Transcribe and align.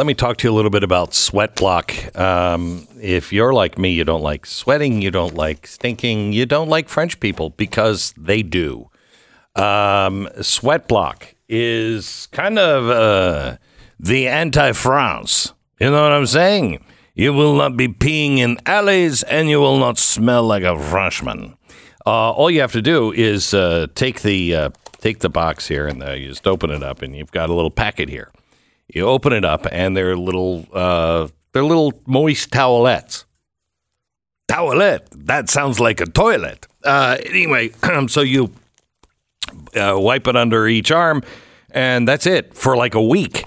let 0.00 0.06
me 0.06 0.14
talk 0.14 0.38
to 0.38 0.48
you 0.48 0.54
a 0.54 0.56
little 0.56 0.70
bit 0.70 0.82
about 0.82 1.12
sweat 1.12 1.54
block. 1.56 1.92
Um, 2.18 2.88
if 3.02 3.34
you're 3.34 3.52
like 3.52 3.76
me, 3.76 3.90
you 3.90 4.02
don't 4.02 4.22
like 4.22 4.46
sweating, 4.46 5.02
you 5.02 5.10
don't 5.10 5.34
like 5.34 5.66
stinking, 5.66 6.32
you 6.32 6.46
don't 6.46 6.70
like 6.70 6.88
French 6.88 7.20
people 7.20 7.50
because 7.50 8.14
they 8.16 8.42
do. 8.42 8.88
Um, 9.56 10.26
sweat 10.40 10.88
block 10.88 11.34
is 11.50 12.28
kind 12.32 12.58
of 12.58 12.88
uh, 12.88 13.58
the 13.98 14.26
anti-France. 14.26 15.52
You 15.78 15.90
know 15.90 16.02
what 16.02 16.12
I'm 16.12 16.24
saying? 16.24 16.82
You 17.14 17.34
will 17.34 17.54
not 17.54 17.76
be 17.76 17.86
peeing 17.86 18.38
in 18.38 18.56
alleys, 18.64 19.22
and 19.24 19.50
you 19.50 19.60
will 19.60 19.76
not 19.76 19.98
smell 19.98 20.44
like 20.44 20.62
a 20.62 20.78
Frenchman. 20.78 21.58
Uh, 22.06 22.30
all 22.32 22.50
you 22.50 22.62
have 22.62 22.72
to 22.72 22.80
do 22.80 23.12
is 23.12 23.52
uh, 23.52 23.86
take 23.94 24.22
the 24.22 24.54
uh, 24.54 24.70
take 24.96 25.18
the 25.18 25.28
box 25.28 25.68
here, 25.68 25.86
and 25.86 26.02
uh, 26.02 26.12
you 26.12 26.28
just 26.28 26.46
open 26.46 26.70
it 26.70 26.82
up, 26.82 27.02
and 27.02 27.14
you've 27.14 27.32
got 27.32 27.50
a 27.50 27.52
little 27.52 27.70
packet 27.70 28.08
here. 28.08 28.32
You 28.94 29.06
open 29.06 29.32
it 29.32 29.44
up, 29.44 29.66
and 29.70 29.96
they're 29.96 30.16
little 30.16 30.66
uh, 30.72 31.28
they're 31.52 31.64
little 31.64 31.92
moist 32.06 32.50
towelettes. 32.50 33.24
Towelette. 34.50 35.06
That 35.26 35.48
sounds 35.48 35.78
like 35.78 36.00
a 36.00 36.06
toilet. 36.06 36.66
Uh, 36.84 37.18
anyway, 37.24 37.70
so 38.08 38.20
you 38.20 38.50
uh, 39.76 39.94
wipe 39.96 40.26
it 40.26 40.36
under 40.36 40.66
each 40.66 40.90
arm, 40.90 41.22
and 41.70 42.06
that's 42.08 42.26
it 42.26 42.54
for 42.54 42.76
like 42.76 42.94
a 42.94 43.02
week. 43.02 43.44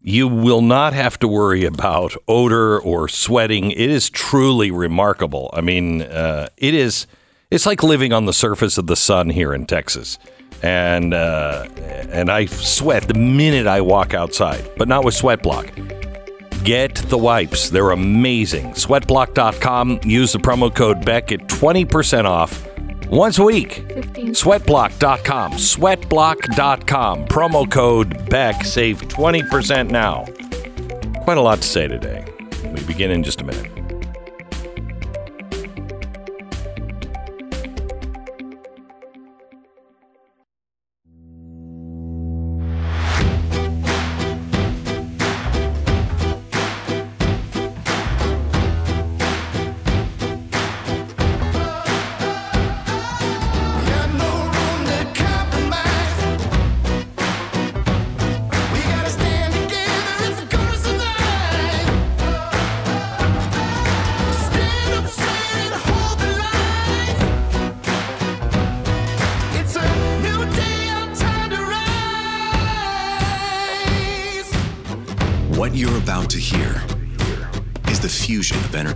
You 0.00 0.28
will 0.28 0.60
not 0.60 0.92
have 0.92 1.18
to 1.20 1.28
worry 1.28 1.64
about 1.64 2.14
odor 2.28 2.78
or 2.78 3.08
sweating. 3.08 3.70
It 3.70 3.88
is 3.88 4.10
truly 4.10 4.70
remarkable. 4.70 5.48
I 5.54 5.62
mean, 5.62 6.02
uh, 6.02 6.48
it 6.58 6.74
is. 6.74 7.06
It's 7.50 7.64
like 7.64 7.82
living 7.82 8.12
on 8.12 8.26
the 8.26 8.32
surface 8.32 8.76
of 8.76 8.86
the 8.86 8.96
sun 8.96 9.30
here 9.30 9.54
in 9.54 9.64
Texas, 9.64 10.18
and 10.64 11.12
uh, 11.12 11.66
and 12.10 12.30
I 12.30 12.46
sweat 12.46 13.06
the 13.06 13.14
minute 13.14 13.66
I 13.66 13.82
walk 13.82 14.14
outside, 14.14 14.70
but 14.78 14.88
not 14.88 15.04
with 15.04 15.14
Sweat 15.14 15.42
Block. 15.42 15.70
Get 16.64 16.94
the 16.94 17.18
wipes. 17.18 17.68
They're 17.68 17.90
amazing. 17.90 18.70
Sweatblock.com. 18.72 20.00
Use 20.04 20.32
the 20.32 20.38
promo 20.38 20.74
code 20.74 21.04
Beck 21.04 21.30
at 21.30 21.40
20% 21.40 22.24
off 22.24 22.66
once 23.08 23.38
a 23.38 23.44
week. 23.44 23.84
15. 23.92 24.28
Sweatblock.com. 24.30 25.52
Sweatblock.com. 25.52 27.26
Promo 27.26 27.70
code 27.70 28.30
Beck. 28.30 28.64
Save 28.64 29.02
20% 29.02 29.90
now. 29.90 30.24
Quite 31.24 31.36
a 31.36 31.42
lot 31.42 31.60
to 31.60 31.68
say 31.68 31.86
today. 31.86 32.24
We 32.74 32.82
begin 32.84 33.10
in 33.10 33.22
just 33.22 33.42
a 33.42 33.44
minute. 33.44 33.83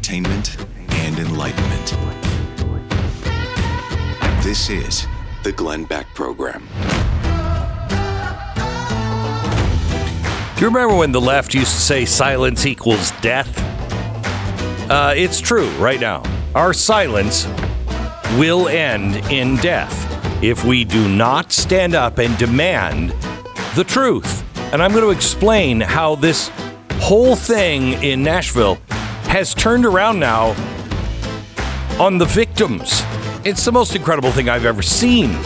Entertainment 0.09 0.57
and 0.95 1.19
enlightenment. 1.19 1.87
This 4.43 4.71
is 4.71 5.07
the 5.43 5.53
Glenn 5.53 5.85
Beck 5.85 6.07
Program. 6.15 6.67
Do 10.55 10.61
you 10.63 10.69
remember 10.69 10.97
when 10.97 11.13
the 11.13 11.21
left 11.21 11.53
used 11.55 11.73
to 11.73 11.81
say 11.81 12.05
silence 12.05 12.65
equals 12.65 13.13
death? 13.21 13.55
Uh, 14.91 15.13
it's 15.15 15.41
true 15.41 15.69
right 15.73 16.01
now. 16.01 16.23
Our 16.55 16.73
silence 16.73 17.47
will 18.39 18.69
end 18.69 19.17
in 19.31 19.57
death 19.57 20.07
if 20.43 20.65
we 20.65 20.85
do 20.85 21.09
not 21.09 21.53
stand 21.53 21.95
up 21.95 22.19
and 22.19 22.37
demand 22.39 23.11
the 23.77 23.85
truth. 23.85 24.43
And 24.73 24.83
I'm 24.83 24.93
going 24.93 25.05
to 25.05 25.11
explain 25.11 25.81
how 25.81 26.15
this 26.15 26.51
whole 26.95 27.37
thing 27.37 28.03
in 28.03 28.23
Nashville 28.23 28.79
has 29.29 29.55
turned 29.55 29.87
around 29.87 30.19
now 30.19 30.49
on 32.01 32.19
the 32.19 32.25
victims. 32.25 33.03
It's 33.45 33.65
the 33.65 33.73
most 33.73 33.95
incredible 33.95 34.33
thing 34.33 34.49
I've 34.49 34.65
ever 34.65 34.83
seen. 34.83 35.37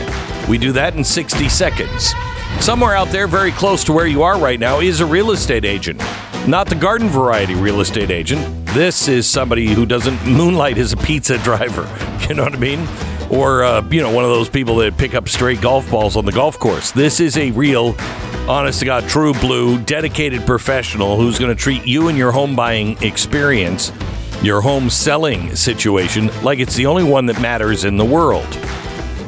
We 0.48 0.58
do 0.58 0.72
that 0.72 0.94
in 0.94 1.04
60 1.04 1.48
seconds. 1.48 2.14
Somewhere 2.60 2.94
out 2.94 3.08
there, 3.08 3.26
very 3.26 3.50
close 3.52 3.82
to 3.84 3.92
where 3.92 4.06
you 4.06 4.22
are 4.22 4.38
right 4.38 4.60
now, 4.60 4.80
is 4.80 5.00
a 5.00 5.06
real 5.06 5.32
estate 5.32 5.64
agent. 5.64 6.00
Not 6.46 6.68
the 6.68 6.74
garden 6.74 7.08
variety 7.08 7.54
real 7.54 7.80
estate 7.80 8.10
agent. 8.10 8.66
This 8.66 9.08
is 9.08 9.26
somebody 9.26 9.68
who 9.68 9.84
doesn't 9.86 10.24
moonlight 10.26 10.78
as 10.78 10.92
a 10.92 10.96
pizza 10.96 11.38
driver. 11.38 11.88
You 12.28 12.36
know 12.36 12.44
what 12.44 12.54
I 12.54 12.58
mean? 12.58 12.86
Or, 13.30 13.64
uh, 13.64 13.86
you 13.90 14.00
know, 14.00 14.10
one 14.10 14.24
of 14.24 14.30
those 14.30 14.48
people 14.48 14.76
that 14.76 14.96
pick 14.96 15.14
up 15.14 15.28
stray 15.28 15.56
golf 15.56 15.90
balls 15.90 16.16
on 16.16 16.24
the 16.24 16.30
golf 16.32 16.56
course. 16.58 16.92
This 16.92 17.18
is 17.18 17.36
a 17.36 17.50
real, 17.50 17.94
honest 18.48 18.80
to 18.80 18.84
God, 18.84 19.08
true 19.08 19.32
blue, 19.34 19.80
dedicated 19.82 20.44
professional 20.46 21.16
who's 21.16 21.38
going 21.38 21.54
to 21.54 21.60
treat 21.60 21.86
you 21.86 22.08
and 22.08 22.18
your 22.18 22.32
home 22.32 22.56
buying 22.56 23.00
experience 23.02 23.92
your 24.42 24.60
home 24.60 24.90
selling 24.90 25.54
situation 25.54 26.28
like 26.42 26.58
it's 26.58 26.74
the 26.74 26.86
only 26.86 27.04
one 27.04 27.26
that 27.26 27.40
matters 27.40 27.84
in 27.84 27.96
the 27.96 28.04
world. 28.04 28.50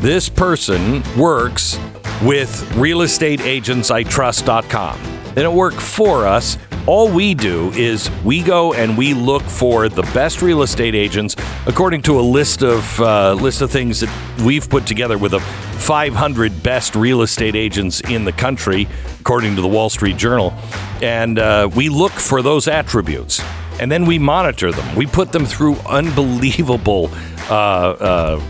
This 0.00 0.28
person 0.28 1.04
works 1.16 1.78
with 2.22 2.50
realestateagentsitrust.com. 2.72 5.00
They 5.34 5.42
don't 5.42 5.56
work 5.56 5.74
for 5.74 6.26
us. 6.26 6.58
All 6.86 7.10
we 7.10 7.32
do 7.32 7.70
is 7.70 8.10
we 8.24 8.42
go 8.42 8.74
and 8.74 8.98
we 8.98 9.14
look 9.14 9.42
for 9.42 9.88
the 9.88 10.02
best 10.12 10.42
real 10.42 10.60
estate 10.60 10.94
agents 10.94 11.34
according 11.66 12.02
to 12.02 12.20
a 12.20 12.22
list 12.22 12.62
of 12.62 13.00
uh, 13.00 13.32
list 13.32 13.62
of 13.62 13.70
things 13.70 14.00
that 14.00 14.42
we've 14.44 14.68
put 14.68 14.86
together 14.86 15.16
with 15.16 15.30
the 15.30 15.40
500 15.40 16.62
best 16.62 16.94
real 16.94 17.22
estate 17.22 17.56
agents 17.56 18.02
in 18.02 18.26
the 18.26 18.32
country, 18.32 18.86
according 19.18 19.56
to 19.56 19.62
the 19.62 19.68
Wall 19.68 19.88
Street 19.88 20.18
Journal, 20.18 20.52
and 21.00 21.38
uh, 21.38 21.70
we 21.74 21.88
look 21.88 22.12
for 22.12 22.42
those 22.42 22.68
attributes 22.68 23.42
and 23.80 23.90
then 23.90 24.04
we 24.04 24.18
monitor 24.18 24.70
them. 24.70 24.94
We 24.94 25.06
put 25.06 25.32
them 25.32 25.46
through 25.46 25.76
unbelievable 25.86 27.10
uh, 27.48 27.54
uh, 27.54 28.42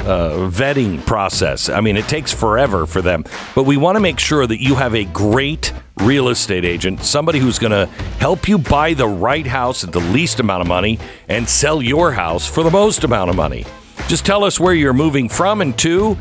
uh, 0.00 0.50
vetting 0.50 1.04
process. 1.04 1.68
I 1.68 1.80
mean, 1.80 1.98
it 1.98 2.08
takes 2.08 2.32
forever 2.32 2.86
for 2.86 3.02
them, 3.02 3.24
but 3.54 3.64
we 3.64 3.76
want 3.76 3.96
to 3.96 4.00
make 4.00 4.18
sure 4.18 4.46
that 4.46 4.62
you 4.62 4.76
have 4.76 4.94
a 4.94 5.04
great 5.04 5.72
real 6.00 6.28
estate 6.28 6.64
agent, 6.64 7.02
somebody 7.02 7.38
who's 7.38 7.58
going 7.58 7.72
to 7.72 7.86
help 8.18 8.48
you 8.48 8.58
buy 8.58 8.94
the 8.94 9.06
right 9.06 9.46
house 9.46 9.84
at 9.84 9.92
the 9.92 10.00
least 10.00 10.40
amount 10.40 10.60
of 10.60 10.66
money 10.66 10.98
and 11.28 11.48
sell 11.48 11.80
your 11.82 12.12
house 12.12 12.46
for 12.46 12.62
the 12.62 12.70
most 12.70 13.04
amount 13.04 13.30
of 13.30 13.36
money. 13.36 13.64
Just 14.08 14.26
tell 14.26 14.44
us 14.44 14.60
where 14.60 14.74
you're 14.74 14.92
moving 14.92 15.28
from 15.28 15.60
and 15.60 15.78
to 15.78 16.18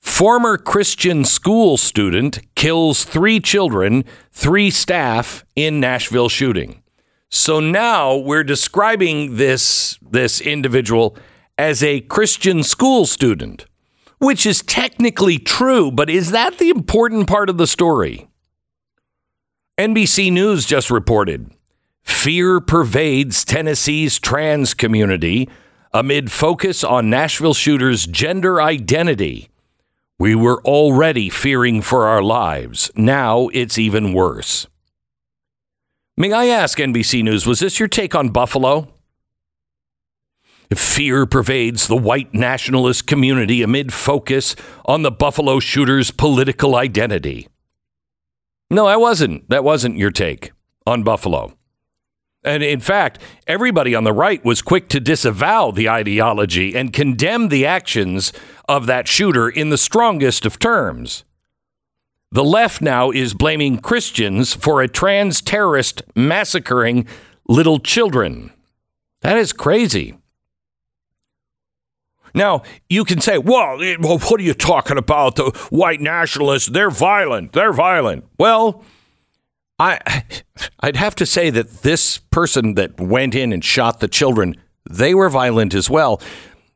Former 0.01 0.57
Christian 0.57 1.25
school 1.25 1.77
student 1.77 2.39
kills 2.55 3.03
three 3.03 3.39
children, 3.39 4.05
three 4.31 4.69
staff 4.69 5.43
in 5.55 5.79
Nashville 5.79 6.29
shooting. 6.29 6.83
So 7.29 7.59
now 7.59 8.15
we're 8.15 8.43
describing 8.43 9.37
this 9.37 9.97
this 10.01 10.39
individual 10.41 11.17
as 11.57 11.81
a 11.81 12.01
Christian 12.01 12.63
school 12.63 13.05
student. 13.05 13.65
which 14.19 14.45
is 14.45 14.61
technically 14.63 15.37
true, 15.37 15.91
but 15.91 16.09
is 16.09 16.31
that 16.31 16.57
the 16.57 16.69
important 16.69 17.27
part 17.27 17.49
of 17.49 17.57
the 17.57 17.67
story? 17.67 18.27
NBC 19.77 20.31
News 20.31 20.65
just 20.65 20.89
reported 20.89 21.51
fear 22.01 22.61
pervades 22.61 23.43
Tennessee's 23.43 24.19
trans 24.19 24.73
community 24.73 25.49
amid 25.91 26.31
focus 26.31 26.81
on 26.81 27.09
Nashville 27.09 27.53
shooter's 27.53 28.07
gender 28.07 28.61
identity. 28.61 29.49
We 30.17 30.33
were 30.33 30.61
already 30.61 31.29
fearing 31.29 31.81
for 31.81 32.07
our 32.07 32.23
lives. 32.23 32.89
Now 32.95 33.49
it's 33.49 33.77
even 33.77 34.13
worse. 34.13 34.65
May 36.15 36.31
I 36.31 36.45
ask, 36.45 36.77
NBC 36.77 37.21
News, 37.21 37.45
was 37.45 37.59
this 37.59 37.77
your 37.77 37.89
take 37.89 38.15
on 38.15 38.29
Buffalo? 38.29 38.87
Fear 40.73 41.25
pervades 41.25 41.87
the 41.87 41.97
white 41.97 42.33
nationalist 42.33 43.07
community 43.07 43.61
amid 43.61 43.91
focus 43.91 44.55
on 44.85 45.01
the 45.01 45.11
Buffalo 45.11 45.59
shooter's 45.59 46.11
political 46.11 46.77
identity. 46.77 47.49
No, 48.69 48.87
that 48.87 48.99
wasn't. 48.99 49.49
That 49.49 49.63
wasn't 49.63 49.97
your 49.97 50.11
take 50.11 50.51
on 50.85 51.03
Buffalo. 51.03 51.53
And 52.43 52.61
in 52.61 52.79
fact, 52.79 53.19
everybody 53.47 53.95
on 53.95 54.03
the 54.03 54.13
right 54.13 54.43
was 54.45 54.61
quick 54.61 54.87
to 54.89 54.99
disavow 54.99 55.71
the 55.71 55.89
ideology 55.89 56.75
and 56.75 56.93
condemn 56.93 57.49
the 57.49 57.65
actions 57.65 58.31
of 58.69 58.85
that 58.85 59.07
shooter 59.07 59.49
in 59.49 59.71
the 59.71 59.77
strongest 59.77 60.45
of 60.45 60.59
terms. 60.59 61.23
The 62.31 62.43
left 62.43 62.81
now 62.81 63.11
is 63.11 63.33
blaming 63.33 63.79
Christians 63.79 64.53
for 64.53 64.81
a 64.81 64.87
trans 64.87 65.41
terrorist 65.41 66.03
massacring 66.15 67.07
little 67.47 67.79
children. 67.79 68.51
That 69.21 69.37
is 69.37 69.53
crazy. 69.53 70.17
Now, 72.35 72.63
you 72.89 73.05
can 73.05 73.21
say, 73.21 73.37
well, 73.37 73.77
well, 73.99 74.19
what 74.19 74.39
are 74.39 74.43
you 74.43 74.53
talking 74.53 74.97
about? 74.97 75.37
The 75.37 75.51
white 75.69 76.01
nationalists, 76.01 76.67
they're 76.67 76.91
violent. 76.91 77.53
They're 77.53 77.73
violent. 77.73 78.25
Well, 78.37 78.83
I 79.79 80.23
I'd 80.81 80.97
have 80.97 81.15
to 81.15 81.25
say 81.25 81.49
that 81.49 81.81
this 81.81 82.17
person 82.17 82.75
that 82.75 82.99
went 82.99 83.35
in 83.35 83.53
and 83.53 83.63
shot 83.63 83.99
the 83.99 84.07
children, 84.07 84.55
they 84.89 85.13
were 85.13 85.29
violent 85.29 85.73
as 85.73 85.89
well. 85.89 86.21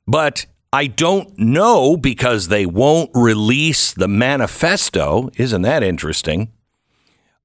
But 0.07 0.45
I 0.71 0.87
don't 0.87 1.37
know 1.37 1.97
because 1.97 2.47
they 2.47 2.65
won't 2.65 3.11
release 3.13 3.93
the 3.93 4.07
manifesto. 4.07 5.29
Isn't 5.35 5.63
that 5.63 5.83
interesting? 5.83 6.51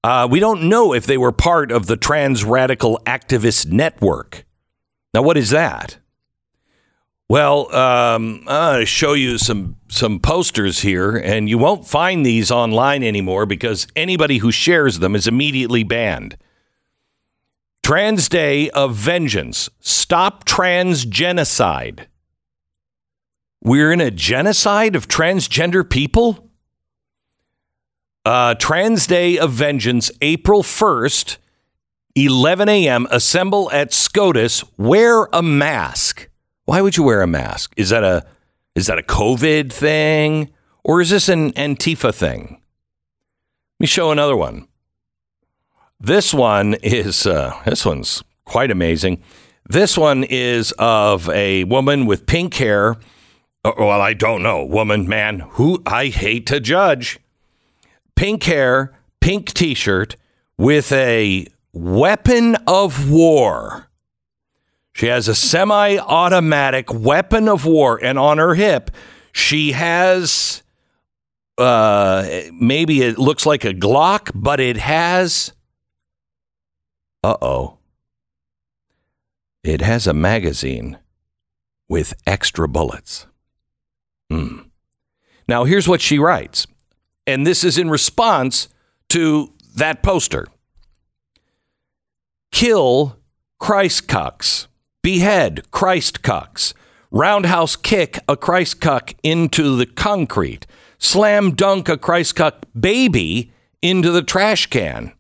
Uh, 0.05 0.29
we 0.31 0.39
don't 0.39 0.69
know 0.69 0.93
if 0.93 1.07
they 1.07 1.17
were 1.17 1.33
part 1.33 1.73
of 1.73 1.87
the 1.87 1.97
trans 1.97 2.45
radical 2.45 3.01
activist 3.07 3.73
network. 3.73 4.45
Now, 5.15 5.23
what 5.23 5.37
is 5.37 5.51
that? 5.51 5.99
Well, 7.29 7.75
um, 7.75 8.45
to 8.47 8.85
show 8.85 9.15
you 9.15 9.39
some 9.39 9.77
some 9.89 10.21
posters 10.21 10.81
here, 10.81 11.17
and 11.17 11.49
you 11.49 11.57
won't 11.57 11.87
find 11.87 12.25
these 12.25 12.51
online 12.51 13.03
anymore 13.03 13.47
because 13.47 13.87
anybody 13.97 14.39
who 14.39 14.53
shares 14.53 14.99
them 14.99 15.17
is 15.17 15.27
immediately 15.27 15.85
banned. 15.85 16.37
Trans 17.83 18.29
Day 18.29 18.71
of 18.71 18.95
Vengeance. 18.95 19.71
Stop 19.81 20.45
trans 20.45 21.05
genocide. 21.05 22.09
We're 23.63 23.93
in 23.93 24.01
a 24.01 24.11
genocide 24.11 24.95
of 24.95 25.09
transgender 25.09 25.89
people? 25.89 26.51
Uh, 28.27 28.55
Trans 28.55 29.07
Day 29.07 29.39
of 29.39 29.53
Vengeance, 29.53 30.11
April 30.21 30.63
1st, 30.63 31.39
11 32.15 32.69
a.m. 32.69 33.07
Assemble 33.11 33.71
at 33.71 33.93
SCOTUS. 33.93 34.65
Wear 34.79 35.29
a 35.33 35.43
mask. 35.43 36.29
Why 36.65 36.81
would 36.81 36.97
you 36.97 37.03
wear 37.03 37.23
a 37.23 37.27
mask? 37.27 37.75
Is 37.77 37.91
that 37.91 38.05
a 38.05 38.25
is 38.75 38.87
that 38.87 38.99
a 38.99 39.03
COVID 39.03 39.73
thing 39.73 40.51
or 40.83 41.01
is 41.01 41.11
this 41.11 41.29
an 41.29 41.53
Antifa 41.53 42.15
thing? 42.15 42.61
Let 43.79 43.81
me 43.81 43.87
show 43.87 44.11
another 44.11 44.37
one. 44.37 44.67
This 46.01 46.35
one 46.35 46.75
is 46.83 47.27
uh, 47.27 47.61
this 47.65 47.85
one's 47.85 48.23
quite 48.45 48.71
amazing. 48.71 49.23
This 49.69 49.97
one 49.97 50.25
is 50.25 50.73
of 50.79 51.29
a 51.31 51.65
woman 51.65 52.07
with 52.07 52.27
pink 52.27 52.55
hair. 52.55 52.97
Uh, 53.65 53.73
Well, 53.79 54.01
I 54.01 54.13
don't 54.13 54.43
know, 54.43 54.63
woman, 54.65 55.09
man, 55.09 55.41
who 55.53 55.83
I 55.87 56.09
hate 56.09 56.47
to 56.49 56.61
judge. 56.61 57.19
Pink 58.15 58.43
hair, 58.43 58.93
pink 59.21 59.53
T-shirt 59.55 60.17
with 60.59 60.93
a 60.93 61.47
weapon 61.73 62.57
of 62.67 63.11
war. 63.11 63.89
She 64.95 65.07
has 65.07 65.27
a 65.29 65.35
semi 65.35 65.99
automatic 65.99 66.93
weapon 66.95 67.49
of 67.49 67.67
war, 67.67 67.99
and 68.03 68.19
on 68.19 68.39
her 68.39 68.55
hip, 68.55 68.93
she 69.33 69.73
has 69.73 70.63
uh, 71.59 72.43
maybe 72.53 73.03
it 73.03 73.19
looks 73.19 73.45
like 73.45 73.65
a 73.65 73.75
Glock, 73.75 74.31
but 74.35 74.61
it 74.61 74.77
has. 74.77 75.53
Uh 77.23 77.37
oh. 77.43 77.79
It 79.65 79.81
has 79.81 80.07
a 80.07 80.13
magazine 80.13 80.99
with 81.89 82.15
extra 82.27 82.69
bullets. 82.69 83.27
Hmm. 84.31 84.59
Now, 85.49 85.65
here's 85.65 85.89
what 85.89 86.01
she 86.01 86.19
writes, 86.19 86.67
and 87.27 87.47
this 87.47 87.65
is 87.65 87.79
in 87.79 87.91
response 87.91 88.69
to 89.11 89.53
that 89.75 90.03
poster 90.03 90.47
Kill 92.53 93.19
Christ 93.59 94.07
cucks 94.07 94.69
behead 95.05 95.71
Christ 95.71 96.23
cucks, 96.23 96.73
roundhouse 97.11 97.77
kick 97.77 98.19
a 98.27 98.39
Christ 98.39 98.81
cuck 98.81 99.13
into 99.23 99.77
the 99.77 99.85
concrete, 99.85 100.67
slam 100.99 101.55
dunk 101.55 101.91
a 101.91 101.99
Christ 101.99 102.37
cuck 102.37 102.65
baby 102.79 103.53
into 103.83 104.11
the 104.11 104.23
trash 104.23 104.67
can, 104.67 105.13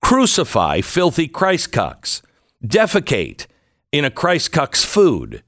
crucify 0.00 0.82
filthy 0.82 1.26
Christ 1.26 1.72
cucks, 1.72 2.22
defecate 2.64 3.46
in 3.90 4.04
a 4.04 4.10
Christ 4.10 4.52
cuck's 4.52 4.84
food, 4.84 5.42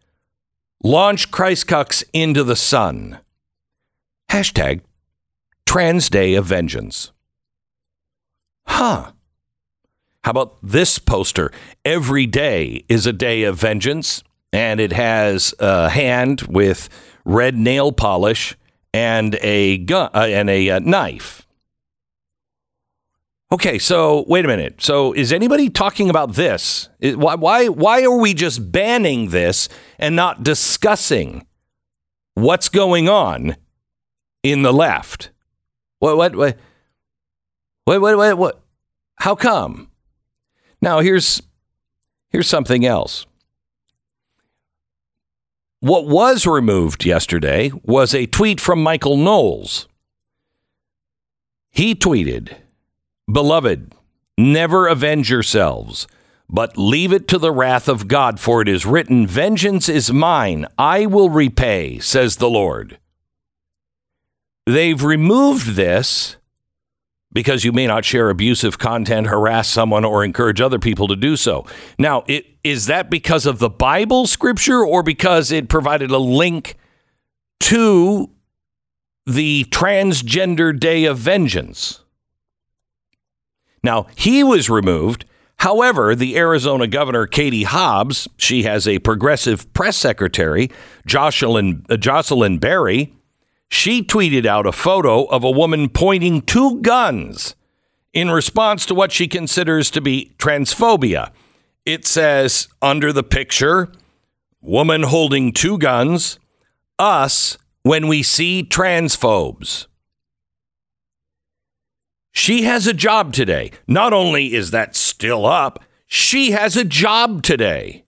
launch 0.82 1.30
Christ 1.30 1.68
cucks 1.68 2.02
into 2.12 2.42
the 2.42 2.56
sun. 2.56 3.20
Hashtag 4.32 4.80
Trans 5.64 6.10
Day 6.10 6.34
of 6.34 6.44
Vengeance. 6.44 7.12
Huh. 8.66 9.12
How 10.26 10.30
about 10.30 10.56
this 10.60 10.98
poster? 10.98 11.52
Every 11.84 12.26
day 12.26 12.84
is 12.88 13.06
a 13.06 13.12
day 13.12 13.44
of 13.44 13.60
vengeance, 13.60 14.24
and 14.52 14.80
it 14.80 14.92
has 14.92 15.54
a 15.60 15.88
hand 15.88 16.42
with 16.48 16.88
red 17.24 17.54
nail 17.54 17.92
polish 17.92 18.56
and 18.92 19.38
a 19.40 19.78
gun 19.78 20.10
uh, 20.12 20.26
and 20.28 20.50
a 20.50 20.68
uh, 20.68 20.78
knife. 20.80 21.46
Okay, 23.52 23.78
so 23.78 24.24
wait 24.26 24.44
a 24.44 24.48
minute. 24.48 24.82
So 24.82 25.12
is 25.12 25.32
anybody 25.32 25.70
talking 25.70 26.10
about 26.10 26.32
this? 26.32 26.88
Is- 26.98 27.16
why 27.16 27.36
why 27.36 27.68
why 27.68 28.02
are 28.02 28.18
we 28.18 28.34
just 28.34 28.72
banning 28.72 29.28
this 29.28 29.68
and 29.96 30.16
not 30.16 30.42
discussing 30.42 31.46
what's 32.34 32.68
going 32.68 33.08
on 33.08 33.54
in 34.42 34.62
the 34.62 34.72
left? 34.72 35.30
What 36.00 36.16
what 36.16 36.34
what 36.34 36.58
what 37.84 38.00
what 38.00 38.16
what, 38.16 38.38
what? 38.38 38.60
how 39.18 39.36
come? 39.36 39.88
Now 40.80 41.00
here's 41.00 41.42
here's 42.30 42.48
something 42.48 42.84
else. 42.84 43.26
What 45.80 46.06
was 46.06 46.46
removed 46.46 47.04
yesterday 47.04 47.70
was 47.84 48.14
a 48.14 48.26
tweet 48.26 48.60
from 48.60 48.82
Michael 48.82 49.16
Knowles. 49.16 49.88
He 51.70 51.94
tweeted, 51.94 52.56
"Beloved, 53.30 53.94
never 54.38 54.86
avenge 54.88 55.30
yourselves, 55.30 56.06
but 56.48 56.78
leave 56.78 57.12
it 57.12 57.28
to 57.28 57.38
the 57.38 57.52
wrath 57.52 57.88
of 57.88 58.08
God, 58.08 58.40
for 58.40 58.62
it 58.62 58.68
is 58.68 58.86
written, 58.86 59.26
vengeance 59.26 59.88
is 59.88 60.12
mine, 60.12 60.66
I 60.78 61.06
will 61.06 61.28
repay, 61.28 61.98
says 61.98 62.36
the 62.36 62.50
Lord." 62.50 62.98
They've 64.64 65.02
removed 65.02 65.76
this 65.76 66.36
because 67.32 67.64
you 67.64 67.72
may 67.72 67.86
not 67.86 68.04
share 68.04 68.30
abusive 68.30 68.78
content, 68.78 69.26
harass 69.26 69.68
someone, 69.68 70.04
or 70.04 70.24
encourage 70.24 70.60
other 70.60 70.78
people 70.78 71.08
to 71.08 71.16
do 71.16 71.36
so. 71.36 71.66
Now, 71.98 72.24
it, 72.26 72.46
is 72.64 72.86
that 72.86 73.10
because 73.10 73.46
of 73.46 73.58
the 73.58 73.70
Bible 73.70 74.26
scripture 74.26 74.84
or 74.84 75.02
because 75.02 75.52
it 75.52 75.68
provided 75.68 76.10
a 76.10 76.18
link 76.18 76.76
to 77.60 78.30
the 79.26 79.64
Transgender 79.70 80.78
Day 80.78 81.04
of 81.04 81.18
Vengeance? 81.18 82.00
Now, 83.82 84.06
he 84.16 84.42
was 84.42 84.70
removed. 84.70 85.24
However, 85.58 86.14
the 86.14 86.36
Arizona 86.36 86.86
governor, 86.86 87.26
Katie 87.26 87.62
Hobbs, 87.62 88.28
she 88.36 88.64
has 88.64 88.86
a 88.86 88.98
progressive 88.98 89.72
press 89.72 89.96
secretary, 89.96 90.70
Josselyn, 91.08 91.84
uh, 91.90 91.96
Josselyn 91.96 92.60
Berry, 92.60 93.14
she 93.68 94.02
tweeted 94.02 94.46
out 94.46 94.66
a 94.66 94.72
photo 94.72 95.24
of 95.24 95.44
a 95.44 95.50
woman 95.50 95.88
pointing 95.88 96.42
two 96.42 96.80
guns 96.80 97.54
in 98.12 98.30
response 98.30 98.86
to 98.86 98.94
what 98.94 99.12
she 99.12 99.28
considers 99.28 99.90
to 99.90 100.00
be 100.00 100.34
transphobia. 100.38 101.30
It 101.84 102.06
says 102.06 102.68
under 102.80 103.12
the 103.12 103.22
picture, 103.22 103.92
woman 104.60 105.02
holding 105.02 105.52
two 105.52 105.78
guns, 105.78 106.38
us 106.98 107.58
when 107.82 108.08
we 108.08 108.22
see 108.22 108.64
transphobes. 108.64 109.86
She 112.32 112.62
has 112.62 112.86
a 112.86 112.92
job 112.92 113.32
today. 113.32 113.70
Not 113.86 114.12
only 114.12 114.54
is 114.54 114.70
that 114.70 114.96
still 114.96 115.46
up, 115.46 115.82
she 116.06 116.50
has 116.50 116.76
a 116.76 116.84
job 116.84 117.42
today. 117.42 118.04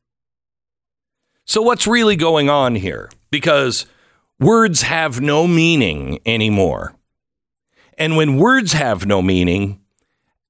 So, 1.44 1.62
what's 1.62 1.86
really 1.86 2.16
going 2.16 2.50
on 2.50 2.74
here? 2.74 3.10
Because 3.30 3.86
words 4.40 4.82
have 4.82 5.20
no 5.20 5.46
meaning 5.46 6.20
anymore. 6.24 6.94
And 7.96 8.16
when 8.16 8.36
words 8.36 8.72
have 8.72 9.06
no 9.06 9.20
meaning, 9.20 9.80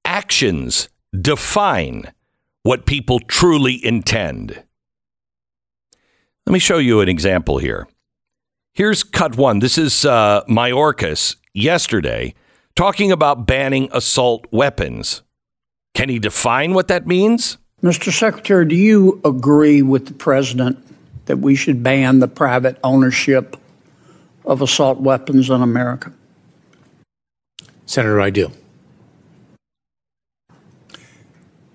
actions 0.05 0.89
define 1.19 2.13
what 2.63 2.85
people 2.85 3.19
truly 3.19 3.83
intend. 3.83 4.63
Let 6.45 6.53
me 6.53 6.59
show 6.59 6.77
you 6.77 7.01
an 7.01 7.09
example 7.09 7.57
here. 7.57 7.87
Here's 8.73 9.03
cut 9.03 9.35
one. 9.35 9.59
This 9.59 9.77
is 9.77 10.05
uh, 10.05 10.43
Mayorkas 10.45 11.35
yesterday 11.53 12.35
talking 12.75 13.11
about 13.11 13.45
banning 13.45 13.89
assault 13.91 14.45
weapons. 14.51 15.23
Can 15.95 16.09
he 16.09 16.19
define 16.19 16.73
what 16.73 16.87
that 16.87 17.07
means? 17.07 17.57
Mr. 17.81 18.11
Secretary, 18.11 18.65
do 18.65 18.75
you 18.75 19.19
agree 19.25 19.81
with 19.81 20.05
the 20.05 20.13
president 20.13 20.77
that 21.25 21.37
we 21.39 21.55
should 21.55 21.81
ban 21.83 22.19
the 22.19 22.27
private 22.27 22.77
ownership 22.83 23.57
of 24.49 24.63
assault 24.63 24.99
weapons 24.99 25.49
in 25.49 25.61
America? 25.61 26.11
Senator, 27.85 28.19
I 28.19 28.31
do. 28.31 28.51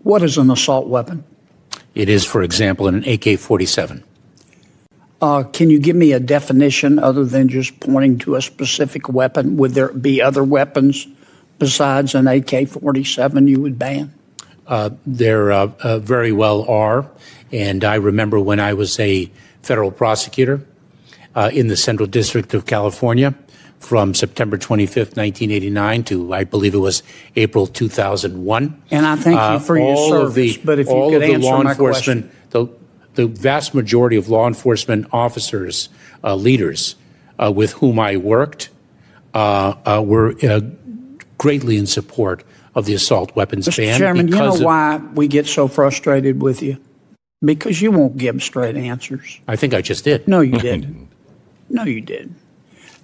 What 0.02 0.22
is 0.22 0.36
an 0.36 0.50
assault 0.50 0.88
weapon? 0.88 1.24
It 1.94 2.08
is, 2.08 2.26
for 2.26 2.42
example, 2.42 2.88
an 2.88 3.04
AK 3.04 3.38
47. 3.38 4.02
Uh, 5.22 5.44
can 5.44 5.70
you 5.70 5.78
give 5.78 5.96
me 5.96 6.12
a 6.12 6.20
definition 6.20 6.98
other 6.98 7.24
than 7.24 7.48
just 7.48 7.78
pointing 7.80 8.18
to 8.18 8.34
a 8.34 8.42
specific 8.42 9.08
weapon? 9.08 9.56
Would 9.56 9.70
there 9.70 9.92
be 9.92 10.20
other 10.20 10.44
weapons 10.44 11.06
besides 11.58 12.14
an 12.14 12.26
AK 12.26 12.68
47 12.68 13.48
you 13.48 13.60
would 13.60 13.78
ban? 13.78 14.12
Uh, 14.66 14.90
there 15.06 15.52
uh, 15.52 15.70
uh, 15.80 15.98
very 16.00 16.32
well 16.32 16.68
are. 16.68 17.08
And 17.52 17.84
I 17.84 17.94
remember 17.94 18.40
when 18.40 18.58
I 18.58 18.74
was 18.74 18.98
a 18.98 19.30
federal 19.62 19.92
prosecutor 19.92 20.66
in 21.52 21.68
the 21.68 21.76
Central 21.76 22.06
District 22.06 22.54
of 22.54 22.66
California 22.66 23.34
from 23.80 24.14
September 24.14 24.56
25th, 24.56 25.14
1989 25.16 26.04
to 26.04 26.32
I 26.32 26.44
believe 26.44 26.74
it 26.74 26.78
was 26.78 27.02
April 27.36 27.66
2001. 27.66 28.82
And 28.90 29.06
I 29.06 29.16
thank 29.16 29.34
you 29.34 29.40
Uh, 29.40 29.58
for 29.58 29.76
your 29.76 29.86
all 29.94 30.08
service, 30.10 30.28
of 30.28 30.34
the, 30.34 30.60
but 30.64 30.78
if 30.78 30.86
you 30.86 30.92
all 30.92 31.10
could 31.10 31.22
of 31.22 31.28
the 31.28 31.34
answer 31.34 31.46
law 31.46 31.62
my 31.62 31.70
enforcement, 31.70 32.30
the, 32.50 32.66
the 33.14 33.26
vast 33.26 33.74
majority 33.74 34.16
of 34.16 34.28
law 34.28 34.46
enforcement 34.46 35.06
officers, 35.12 35.88
uh, 36.22 36.34
leaders 36.34 36.96
uh, 37.38 37.52
with 37.52 37.72
whom 37.74 37.98
I 37.98 38.16
worked, 38.16 38.70
uh, 39.34 39.74
uh, 39.84 40.02
were 40.02 40.34
uh, 40.42 40.60
greatly 41.36 41.76
in 41.76 41.86
support 41.86 42.42
of 42.74 42.86
the 42.86 42.94
assault 42.94 43.36
weapons 43.36 43.68
Mr. 43.68 43.76
ban. 43.78 43.98
Chairman, 43.98 44.28
you 44.28 44.36
know 44.36 44.54
of- 44.54 44.62
why 44.62 44.96
we 45.14 45.28
get 45.28 45.46
so 45.46 45.68
frustrated 45.68 46.42
with 46.42 46.62
you? 46.62 46.78
Because 47.44 47.82
you 47.82 47.90
won't 47.90 48.16
give 48.16 48.42
straight 48.42 48.76
answers. 48.76 49.40
I 49.46 49.56
think 49.56 49.74
I 49.74 49.82
just 49.82 50.04
did. 50.04 50.26
No, 50.26 50.40
you 50.40 50.58
didn't. 50.58 51.03
no, 51.68 51.84
you 51.84 52.00
did. 52.00 52.34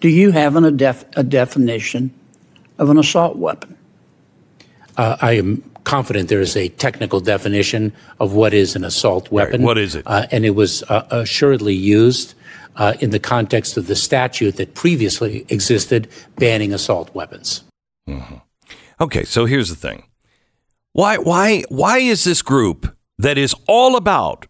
Do 0.01 0.09
you 0.09 0.31
have 0.31 0.57
an, 0.57 0.65
a, 0.65 0.71
def, 0.71 1.05
a 1.17 1.23
definition 1.23 2.13
of 2.79 2.89
an 2.91 2.99
assault 2.99 3.37
weapon? 3.37 3.77
Uh, 4.97 5.17
I 5.21 5.33
am 5.33 5.63
confident 5.85 6.29
there 6.29 6.41
is 6.41 6.57
a 6.57 6.69
technical 6.69 7.21
definition 7.21 7.93
of 8.19 8.35
what 8.35 8.55
is 8.55 8.77
an 8.77 8.85
assault 8.85 9.31
weapon. 9.31 9.63
what 9.63 9.79
is 9.79 9.95
it? 9.95 10.07
Uh, 10.07 10.27
and 10.31 10.45
it 10.45 10.51
was 10.51 10.83
uh, 10.85 11.07
assuredly 11.11 11.75
used 11.75 12.35
uh, 12.77 12.95
in 13.01 13.11
the 13.11 13.19
context 13.19 13.77
of 13.77 13.87
the 13.87 13.97
statute 13.97 14.57
that 14.57 14.75
previously 14.75 15.45
existed 15.49 16.09
banning 16.37 16.73
assault 16.73 17.15
weapons. 17.15 17.65
Okay, 19.01 19.25
so 19.25 19.47
here's 19.47 19.69
the 19.69 19.77
thing. 19.77 20.05
Why 20.93 21.17
why 21.19 21.63
why 21.69 21.99
is 21.99 22.25
this 22.25 22.43
group 22.43 22.97
that 23.19 23.39
is 23.39 23.55
all 23.69 23.97
about 23.97 24.47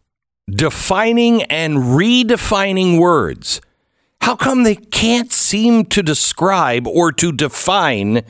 defining 0.49 1.43
and 1.45 1.76
redefining 1.76 2.99
words? 2.99 3.61
How 4.21 4.37
come 4.37 4.62
they 4.62 4.77
can't 4.77 5.33
seem 5.33 5.87
to 5.87 6.03
describe 6.03 6.87
or 6.87 7.12
to 7.12 7.33
define 7.33 8.23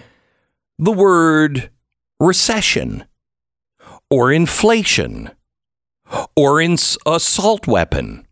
the 0.78 0.92
word 0.92 1.70
recession 2.18 3.04
or 4.08 4.32
inflation 4.32 5.30
or 6.36 6.60
ins- 6.60 6.98
assault 7.06 7.66
weapon? 7.66 8.26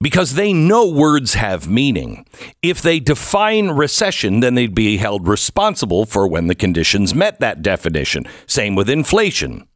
because 0.00 0.34
they 0.34 0.52
know 0.52 0.88
words 0.88 1.34
have 1.34 1.68
meaning. 1.68 2.24
If 2.62 2.80
they 2.80 3.00
define 3.00 3.70
recession, 3.70 4.40
then 4.40 4.54
they'd 4.54 4.74
be 4.74 4.98
held 4.98 5.26
responsible 5.26 6.06
for 6.06 6.28
when 6.28 6.46
the 6.46 6.54
conditions 6.54 7.14
met 7.14 7.40
that 7.40 7.62
definition. 7.62 8.24
Same 8.46 8.74
with 8.74 8.88
inflation. 8.88 9.66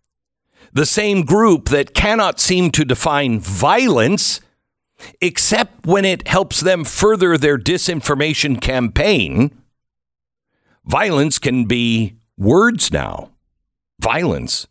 The 0.73 0.87
same 0.87 1.23
group 1.23 1.69
that 1.69 1.95
cannot 1.95 2.41
seem 2.41 2.71
to 2.71 2.85
define 2.85 3.41
violence, 3.41 4.41
except 5.21 5.87
when 5.87 6.05
it 6.05 6.27
helps 6.29 6.61
them 6.61 6.85
further 6.85 7.37
their 7.37 7.59
disinformation 7.59 8.61
campaign. 8.61 9.57
Violence 10.85 11.39
can 11.39 11.65
be 11.65 12.17
words 12.37 12.93
now. 12.93 13.31
Violence 14.01 14.67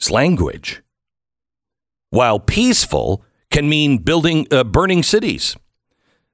is 0.00 0.10
language. 0.10 0.82
While 2.10 2.40
peaceful 2.40 3.24
can 3.50 3.68
mean 3.68 3.98
building, 3.98 4.46
uh, 4.50 4.64
burning 4.64 5.02
cities. 5.02 5.56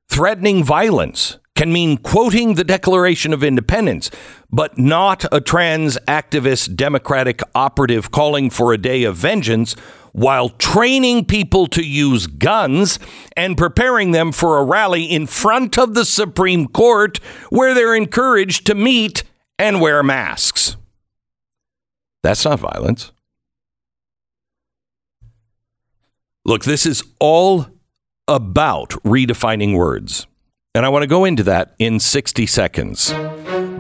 Threatening 0.09 0.63
violence 0.63 1.39
can 1.55 1.73
mean 1.73 1.97
quoting 1.99 2.55
the 2.55 2.65
Declaration 2.65 3.33
of 3.33 3.45
Independence, 3.45 4.11
but 4.51 4.79
not 4.79 5.25
a 5.33 5.41
trans 5.41 5.99
activist 6.09 6.77
Democratic 6.77 7.43
operative 7.55 8.11
calling 8.11 8.51
for 8.51 8.73
a 8.73 8.79
day 8.79 9.05
of 9.05 9.17
vengeance 9.17 9.77
while 10.13 10.51
training 10.51 11.25
people 11.25 11.67
to 11.67 11.83
use 11.83 12.27
guns 12.27 12.99
and 13.37 13.57
preparing 13.57 14.13
them 14.13 14.31
for 14.31 14.59
a 14.59 14.65
rally 14.65 15.05
in 15.05 15.27
front 15.27 15.79
of 15.79 15.95
the 15.95 16.05
Supreme 16.05 16.69
Court 16.69 17.19
where 17.51 17.75
they're 17.75 17.95
encouraged 17.95 18.67
to 18.67 18.75
meet 18.75 19.25
and 19.59 19.81
wear 19.81 20.03
masks. 20.03 20.77
That's 22.23 22.45
not 22.45 22.61
violence. 22.61 23.13
Look, 26.45 26.65
this 26.65 26.87
is 26.87 27.03
all 27.21 27.67
about 28.29 28.91
redefining 29.05 29.77
words. 29.77 30.27
And 30.75 30.87
I 30.87 30.89
want 30.89 31.03
to 31.03 31.07
go 31.07 31.25
into 31.25 31.43
that 31.45 31.75
in 31.79 32.01
60 32.01 32.47
seconds. 32.47 33.13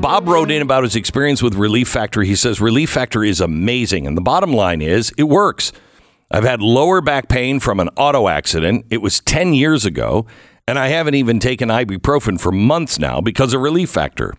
Bob 0.01 0.29
wrote 0.29 0.51
in 0.51 0.62
about 0.62 0.85
his 0.85 0.95
experience 0.95 1.43
with 1.43 1.55
Relief 1.55 1.89
Factor. 1.89 2.23
He 2.23 2.37
says 2.37 2.61
Relief 2.61 2.91
Factor 2.91 3.25
is 3.25 3.41
amazing. 3.41 4.07
And 4.07 4.17
the 4.17 4.23
bottom 4.23 4.53
line 4.53 4.83
is 4.83 5.12
it 5.17 5.25
works. 5.25 5.73
I've 6.33 6.45
had 6.45 6.62
lower 6.62 7.03
back 7.03 7.29
pain 7.29 7.61
from 7.61 7.79
an 7.79 7.91
auto 7.97 8.27
accident. 8.27 8.87
It 8.89 9.03
was 9.03 9.21
10 9.21 9.53
years 9.53 9.85
ago. 9.85 10.27
And 10.67 10.79
I 10.79 10.89
haven't 10.89 11.15
even 11.15 11.39
taken 11.41 11.69
ibuprofen 11.69 12.41
for 12.41 12.53
months 12.53 12.99
now 12.99 13.21
because 13.21 13.53
of 13.53 13.61
Relief 13.61 13.91
Factor. 13.91 14.33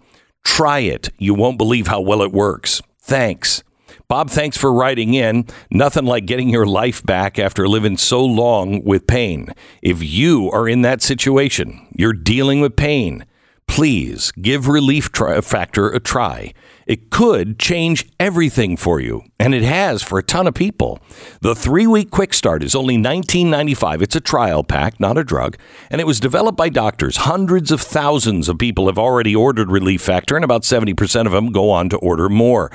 Try 0.43 0.79
it. 0.79 1.09
You 1.17 1.33
won't 1.33 1.57
believe 1.57 1.87
how 1.87 2.01
well 2.01 2.21
it 2.21 2.31
works. 2.31 2.81
Thanks. 2.99 3.61
Bob, 4.07 4.29
thanks 4.29 4.57
for 4.57 4.73
writing 4.73 5.13
in. 5.13 5.45
Nothing 5.69 6.05
like 6.05 6.25
getting 6.25 6.49
your 6.49 6.65
life 6.65 7.03
back 7.03 7.37
after 7.37 7.67
living 7.67 7.97
so 7.97 8.23
long 8.25 8.83
with 8.83 9.05
pain. 9.05 9.49
If 9.81 10.01
you 10.01 10.49
are 10.51 10.67
in 10.67 10.81
that 10.81 11.01
situation, 11.01 11.87
you're 11.95 12.13
dealing 12.13 12.61
with 12.61 12.75
pain, 12.75 13.25
please 13.67 14.31
give 14.33 14.67
Relief 14.67 15.09
Factor 15.13 15.89
a 15.89 15.99
try. 15.99 16.53
It 16.85 17.09
could 17.09 17.59
change 17.59 18.09
everything 18.19 18.75
for 18.77 18.99
you, 18.99 19.23
and 19.39 19.55
it 19.55 19.63
has 19.63 20.03
for 20.03 20.19
a 20.19 20.23
ton 20.23 20.47
of 20.47 20.53
people. 20.53 20.99
The 21.41 21.55
three 21.55 21.87
week 21.87 22.11
quick 22.11 22.33
start 22.33 22.63
is 22.63 22.75
only 22.75 22.97
$19.95. 22.97 24.01
It's 24.01 24.15
a 24.15 24.21
trial 24.21 24.63
pack, 24.63 24.99
not 24.99 25.17
a 25.17 25.23
drug, 25.23 25.57
and 25.89 26.01
it 26.01 26.07
was 26.07 26.19
developed 26.19 26.57
by 26.57 26.69
doctors. 26.69 27.17
Hundreds 27.17 27.71
of 27.71 27.81
thousands 27.81 28.49
of 28.49 28.57
people 28.57 28.87
have 28.87 28.99
already 28.99 29.35
ordered 29.35 29.71
Relief 29.71 30.01
Factor, 30.01 30.35
and 30.35 30.43
about 30.43 30.63
70% 30.63 31.25
of 31.25 31.31
them 31.31 31.51
go 31.51 31.69
on 31.69 31.89
to 31.89 31.97
order 31.97 32.29
more. 32.29 32.71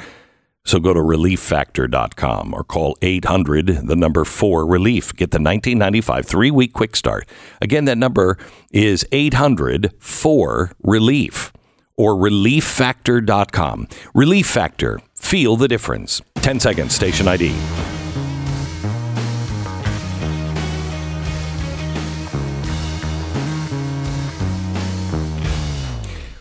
So 0.68 0.78
go 0.78 0.92
to 0.92 1.00
relieffactor.com 1.00 2.52
or 2.52 2.62
call 2.62 2.98
800 3.00 3.88
the 3.88 3.96
number 3.96 4.26
4 4.26 4.66
relief. 4.66 5.16
Get 5.16 5.30
the 5.30 5.38
1995 5.38 6.26
3-week 6.26 6.74
quick 6.74 6.94
start. 6.94 7.26
Again 7.62 7.86
that 7.86 7.96
number 7.96 8.36
is 8.70 9.06
800 9.10 9.94
4 9.98 10.72
relief 10.82 11.54
or 11.96 12.14
relieffactor.com. 12.16 13.88
Relief 14.12 14.46
Factor. 14.46 15.00
Feel 15.14 15.56
the 15.56 15.68
difference. 15.68 16.20
10 16.34 16.60
seconds 16.60 16.94
station 16.94 17.26
ID. 17.26 17.54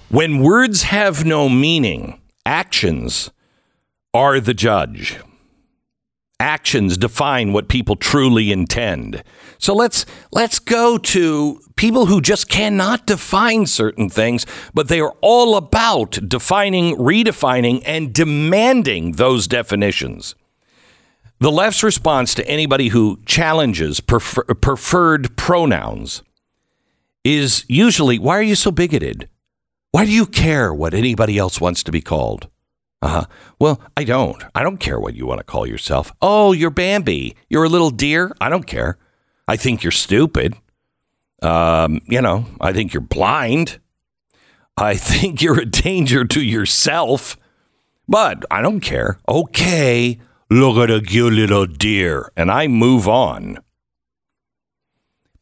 When 0.10 0.40
words 0.40 0.84
have 0.84 1.24
no 1.24 1.48
meaning, 1.48 2.20
actions 2.46 3.32
are 4.14 4.40
the 4.40 4.54
judge. 4.54 5.20
Actions 6.40 6.98
define 6.98 7.52
what 7.52 7.68
people 7.68 7.96
truly 7.96 8.52
intend. 8.52 9.24
So 9.58 9.74
let's 9.74 10.06
let's 10.32 10.60
go 10.60 10.98
to 11.00 11.60
people 11.76 12.06
who 12.06 12.22
just 12.22 12.48
cannot 12.48 13.08
define 13.08 13.66
certain 13.66 14.10
things, 14.10 14.46
but 14.74 14.88
they 14.88 15.00
are 15.00 15.16
all 15.22 15.56
about 15.56 16.20
defining, 16.28 16.96
redefining, 16.96 17.82
and 17.86 18.14
demanding 18.14 19.14
those 19.14 19.48
definitions. 19.48 20.36
The 21.40 21.52
left's 21.52 21.84
response 21.84 22.34
to 22.36 22.48
anybody 22.48 22.90
who 22.90 23.20
challenges 23.26 24.00
prefer- 24.00 24.44
preferred 24.44 25.38
pronouns 25.38 26.24
is 27.24 27.66
usually, 27.68 28.18
why 28.18 28.38
are 28.38 28.44
you 28.44 28.56
so 28.56 28.72
bigoted? 28.72 29.30
Why 29.92 30.06
do 30.06 30.12
you 30.12 30.26
care 30.26 30.74
what 30.74 30.94
anybody 30.94 31.38
else 31.38 31.62
wants 31.62 31.84
to 31.84 31.92
be 31.92 32.02
called? 32.02 32.48
Uh 33.02 33.08
huh. 33.08 33.26
Well, 33.60 33.82
I 33.96 34.04
don't. 34.04 34.44
I 34.56 34.64
don't 34.64 34.78
care 34.80 35.00
what 35.00 35.16
you 35.16 35.28
want 35.28 35.40
to 35.40 35.44
call 35.44 35.68
yourself. 35.68 36.12
Oh, 36.22 36.52
you're 36.52 36.72
Bambi. 36.72 37.36
You're 37.50 37.66
a 37.66 37.70
little 37.70 37.92
deer. 37.92 38.32
I 38.42 38.50
don't 38.50 38.66
care. 38.66 38.98
I 39.48 39.56
think 39.56 39.84
you're 39.84 39.92
stupid. 39.92 40.56
Um, 41.42 42.02
you 42.08 42.22
know, 42.22 42.46
I 42.60 42.74
think 42.74 42.94
you're 42.94 43.02
blind. 43.02 43.80
I 44.76 44.96
think 45.10 45.42
you're 45.42 45.60
a 45.60 45.66
danger 45.66 46.26
to 46.26 46.42
yourself. 46.42 47.38
But 48.08 48.46
I 48.50 48.62
don't 48.62 48.80
care. 48.80 49.20
Okay, 49.28 50.20
look 50.50 50.78
at 50.78 50.90
a 50.90 51.02
cute 51.02 51.34
little 51.34 51.66
deer. 51.66 52.32
And 52.38 52.50
I 52.50 52.68
move 52.68 53.08
on. 53.08 53.58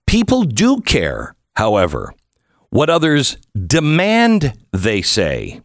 People 0.08 0.44
do 0.44 0.82
care, 0.82 1.36
however, 1.56 2.14
what 2.70 2.90
others 2.90 3.38
demand 3.56 4.54
they 4.72 5.02
say. 5.02 5.62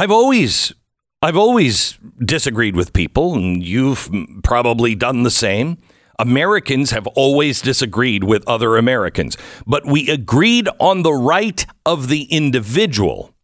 I've 0.00 0.10
always 0.10 0.72
I've 1.20 1.36
always 1.36 1.98
disagreed 2.24 2.74
with 2.74 2.94
people 2.94 3.34
and 3.34 3.62
you've 3.62 4.08
probably 4.42 4.94
done 4.94 5.24
the 5.24 5.30
same. 5.30 5.76
Americans 6.18 6.92
have 6.92 7.06
always 7.08 7.60
disagreed 7.60 8.24
with 8.24 8.42
other 8.48 8.78
Americans, 8.78 9.36
but 9.66 9.84
we 9.84 10.08
agreed 10.08 10.70
on 10.78 11.02
the 11.02 11.12
right 11.12 11.66
of 11.84 12.08
the 12.08 12.22
individual, 12.34 13.34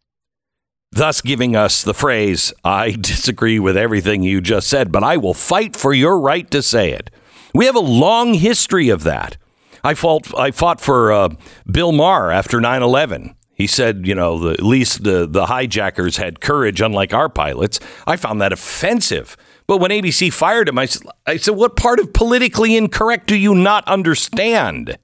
thus 0.91 1.21
giving 1.21 1.55
us 1.55 1.83
the 1.83 1.93
phrase, 1.93 2.51
I 2.63 2.89
disagree 2.99 3.59
with 3.59 3.77
everything 3.77 4.23
you 4.23 4.41
just 4.41 4.67
said, 4.67 4.91
but 4.91 5.03
I 5.03 5.15
will 5.15 5.35
fight 5.35 5.75
for 5.75 5.93
your 5.93 6.19
right 6.19 6.49
to 6.49 6.63
say 6.63 6.89
it. 6.89 7.11
We 7.53 7.65
have 7.67 7.75
a 7.75 7.79
long 7.79 8.33
history 8.33 8.89
of 8.89 9.03
that. 9.03 9.37
I 9.83 9.93
fought, 9.93 10.33
I 10.35 10.49
fought 10.49 10.81
for 10.81 11.11
uh, 11.11 11.29
Bill 11.71 11.91
Maher 11.91 12.31
after 12.31 12.59
9 12.59 12.81
11. 12.81 13.36
He 13.57 13.65
said, 13.65 14.05
you 14.05 14.13
know, 14.13 14.37
the, 14.37 14.49
at 14.51 14.61
least 14.61 15.03
the, 15.03 15.25
the 15.25 15.47
hijackers 15.47 16.17
had 16.17 16.41
courage, 16.41 16.79
unlike 16.79 17.11
our 17.11 17.27
pilots. 17.27 17.79
I 18.05 18.15
found 18.15 18.39
that 18.39 18.53
offensive. 18.53 19.35
But 19.65 19.79
when 19.79 19.89
ABC 19.89 20.31
fired 20.31 20.69
him, 20.69 20.77
I 20.77 20.85
said, 20.85 21.55
what 21.55 21.75
part 21.75 21.99
of 21.99 22.13
politically 22.13 22.77
incorrect 22.77 23.25
do 23.25 23.35
you 23.35 23.55
not 23.55 23.85
understand? 23.87 24.99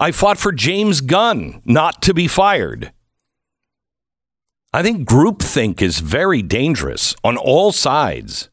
I 0.00 0.10
fought 0.10 0.38
for 0.38 0.50
James 0.50 1.00
Gunn 1.00 1.62
not 1.64 2.02
to 2.02 2.12
be 2.12 2.26
fired. 2.26 2.92
I 4.72 4.82
think 4.82 5.08
groupthink 5.08 5.80
is 5.80 6.00
very 6.00 6.42
dangerous 6.42 7.14
on 7.22 7.36
all 7.36 7.70
sides. 7.70 8.50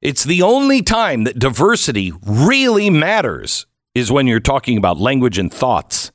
It's 0.00 0.24
the 0.24 0.40
only 0.40 0.80
time 0.80 1.24
that 1.24 1.38
diversity 1.38 2.12
really 2.26 2.88
matters 2.88 3.66
is 3.94 4.10
when 4.10 4.26
you're 4.26 4.40
talking 4.40 4.78
about 4.78 4.98
language 4.98 5.36
and 5.38 5.52
thoughts. 5.52 6.10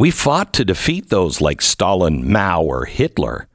We 0.00 0.10
fought 0.10 0.54
to 0.54 0.64
defeat 0.64 1.10
those 1.10 1.42
like 1.42 1.60
Stalin, 1.60 2.32
Mao, 2.32 2.62
or 2.62 2.86
Hitler 2.86 3.48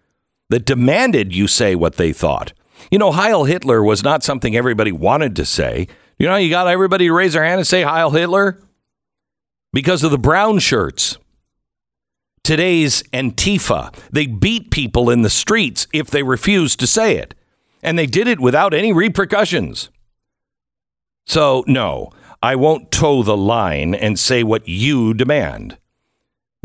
that 0.51 0.63
demanded 0.63 1.33
you 1.33 1.47
say 1.47 1.73
what 1.73 1.95
they 1.95 2.13
thought. 2.13 2.53
You 2.91 2.99
know, 2.99 3.11
Heil 3.11 3.45
Hitler 3.45 3.83
was 3.83 4.03
not 4.03 4.21
something 4.21 4.55
everybody 4.55 4.91
wanted 4.91 5.35
to 5.37 5.43
say. 5.43 5.87
You 6.19 6.27
know, 6.27 6.35
you 6.35 6.51
got 6.51 6.67
everybody 6.67 7.07
to 7.07 7.13
raise 7.13 7.33
their 7.33 7.43
hand 7.43 7.57
and 7.57 7.65
say 7.65 7.81
Heil 7.81 8.11
Hitler 8.11 8.61
because 9.73 10.03
of 10.03 10.11
the 10.11 10.19
brown 10.19 10.59
shirts. 10.59 11.17
Today's 12.43 13.01
Antifa, 13.11 13.91
they 14.11 14.27
beat 14.27 14.69
people 14.69 15.09
in 15.09 15.23
the 15.23 15.31
streets 15.31 15.87
if 15.93 16.11
they 16.11 16.21
refused 16.21 16.79
to 16.79 16.85
say 16.85 17.17
it. 17.17 17.33
And 17.81 17.97
they 17.97 18.05
did 18.05 18.27
it 18.27 18.39
without 18.39 18.75
any 18.75 18.93
repercussions. 18.93 19.89
So, 21.25 21.63
no, 21.65 22.11
I 22.43 22.55
won't 22.55 22.91
toe 22.91 23.23
the 23.23 23.35
line 23.35 23.95
and 23.95 24.19
say 24.19 24.43
what 24.43 24.67
you 24.67 25.15
demand 25.15 25.79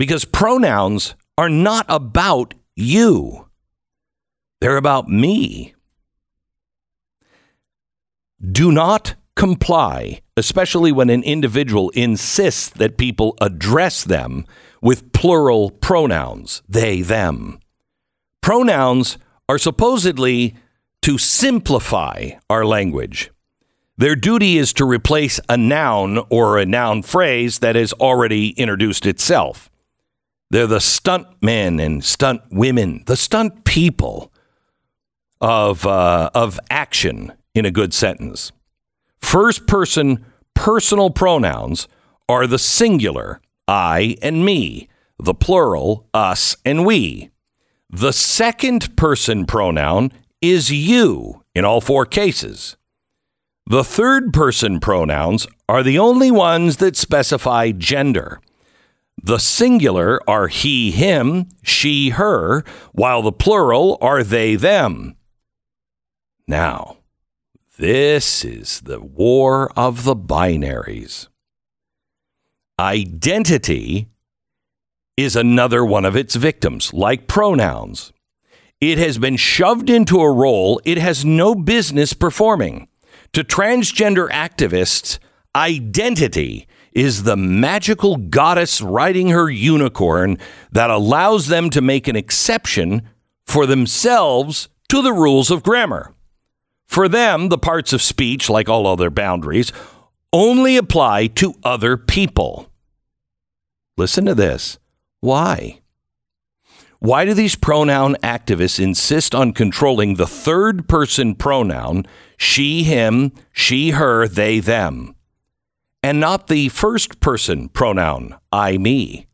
because 0.01 0.25
pronouns 0.25 1.15
are 1.37 1.51
not 1.51 1.85
about 1.91 2.55
you, 2.75 3.51
they're 4.59 4.79
about 4.79 5.11
me. 5.11 5.75
Do 8.41 8.73
not 8.73 9.15
comply, 9.37 10.23
especially 10.39 10.91
when 10.91 11.11
an 11.11 11.23
individual 11.23 11.91
insists 11.91 12.71
that 12.71 12.97
people 12.97 13.37
address 13.43 14.03
them 14.03 14.47
with 14.81 15.13
plural 15.13 15.71
pronouns, 15.71 16.63
they, 16.67 17.03
them. 17.03 17.61
Pronouns 18.41 19.19
are 19.51 19.59
supposedly 19.59 20.57
to 21.03 21.19
simplify 21.19 22.31
our 22.49 22.65
language. 22.65 23.31
Their 23.99 24.17
duty 24.17 24.57
is 24.57 24.73
to 24.75 24.87
replace 24.87 25.41
a 25.47 25.59
noun 25.59 26.25
or 26.31 26.57
a 26.57 26.65
noun 26.65 27.03
phrase 27.03 27.59
that 27.59 27.77
has 27.77 27.93
already 27.93 28.53
introduced 28.53 29.05
itself. 29.05 29.70
They're 30.51 30.67
the 30.67 30.81
stunt 30.81 31.27
men 31.41 31.79
and 31.79 32.05
stunt 32.05 32.43
women, 32.51 33.05
the 33.07 33.17
stunt 33.17 33.65
people 33.65 34.33
of, 35.41 35.87
uh, 35.87 36.31
of 36.35 36.59
action 36.71 37.33
in 37.55 37.65
a 37.65 37.71
good 37.71 37.95
sentence. 37.95 38.53
First 39.21 39.67
person 39.67 40.25
personal 40.55 41.11
pronouns 41.11 41.89
are 42.29 42.47
the 42.47 42.59
singular, 42.59 43.41
I 43.69 44.17
and 44.23 44.45
me, 44.45 44.89
the 45.19 45.35
plural, 45.35 46.07
us 46.13 46.57
and 46.65 46.85
we. 46.85 47.31
The 47.89 48.13
second 48.13 48.97
person 48.97 49.47
pronoun 49.47 50.13
is 50.41 50.71
you 50.71 51.45
in 51.55 51.65
all 51.65 51.81
four 51.81 52.07
cases. 52.07 52.77
The 53.67 53.85
third 53.85 54.33
person 54.33 54.81
pronouns 54.81 55.47
are 55.69 55.83
the 55.83 55.99
only 55.99 56.31
ones 56.31 56.79
that 56.79 56.97
specify 56.97 57.71
gender. 57.71 58.41
The 59.23 59.39
singular 59.39 60.21
are 60.29 60.49
he, 60.49 60.91
him, 60.91 61.49
she, 61.63 62.11
her, 62.11 62.65
while 62.93 63.23
the 63.23 63.33
plural 63.33 63.99
are 64.01 64.25
they, 64.25 64.57
them. 64.57 65.17
Now, 66.49 66.99
this 67.79 68.45
is 68.45 68.81
the 68.81 69.01
war 69.01 69.71
of 69.77 70.05
the 70.05 70.17
binaries. 70.17 71.29
Identity 72.79 74.09
is 75.19 75.37
another 75.37 75.85
one 75.85 76.07
of 76.07 76.17
its 76.17 76.35
victims, 76.35 76.95
like 76.95 77.29
pronouns. 77.29 78.13
It 78.81 78.97
has 78.97 79.19
been 79.19 79.37
shoved 79.37 79.91
into 79.91 80.21
a 80.21 80.33
role 80.33 80.81
it 80.87 80.97
has 80.97 81.25
no 81.27 81.55
business 81.55 82.15
performing. 82.15 82.89
To 83.35 83.45
transgender 83.45 84.31
activists, 84.31 85.19
identity 85.55 86.67
is 86.93 87.23
the 87.23 87.37
magical 87.37 88.17
goddess 88.17 88.81
riding 88.81 89.29
her 89.29 89.49
unicorn 89.51 90.39
that 90.73 90.91
allows 90.91 91.47
them 91.47 91.71
to 91.71 91.81
make 91.81 92.09
an 92.09 92.17
exception 92.17 93.03
for 93.47 93.67
themselves 93.67 94.69
to 94.89 95.03
the 95.03 95.13
rules 95.13 95.51
of 95.51 95.63
grammar. 95.63 96.15
For 96.87 97.09
them, 97.09 97.49
the 97.49 97.59
parts 97.59 97.93
of 97.93 98.03
speech, 98.03 98.51
like 98.51 98.69
all 98.69 98.87
other 98.87 99.11
boundaries, 99.11 99.73
only 100.33 100.77
apply 100.77 101.29
to 101.29 101.55
other 101.63 101.97
people. 101.97 102.69
Listen 103.97 104.25
to 104.27 104.35
this. 104.35 104.79
Why? 105.21 105.81
Why 106.99 107.25
do 107.25 107.33
these 107.33 107.57
pronoun 107.57 108.17
activists 108.23 108.79
insist 108.79 109.35
on 109.35 109.53
controlling 109.53 110.15
the 110.15 110.27
third 110.27 110.89
person 110.89 111.35
pronoun, 111.35 112.07
she, 112.37 112.83
him, 112.83 113.33
she, 113.53 113.91
her, 113.91 114.29
they, 114.29 114.59
them, 114.59 115.15
and 116.03 116.21
not 116.21 116.47
the 116.47 116.69
first 116.71 117.21
person 117.21 117.69
pronoun, 117.69 118.37
I, 118.53 118.79
me? 118.79 119.27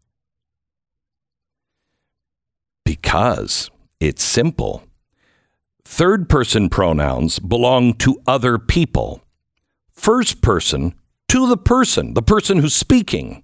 Because 2.84 3.70
it's 4.00 4.22
simple. 4.22 4.84
Third 5.84 6.28
person 6.28 6.68
pronouns 6.68 7.38
belong 7.38 7.94
to 7.94 8.20
other 8.26 8.58
people. 8.58 9.22
First 9.92 10.42
person 10.42 10.94
to 11.28 11.48
the 11.48 11.56
person, 11.56 12.14
the 12.14 12.22
person 12.22 12.58
who's 12.58 12.74
speaking. 12.74 13.42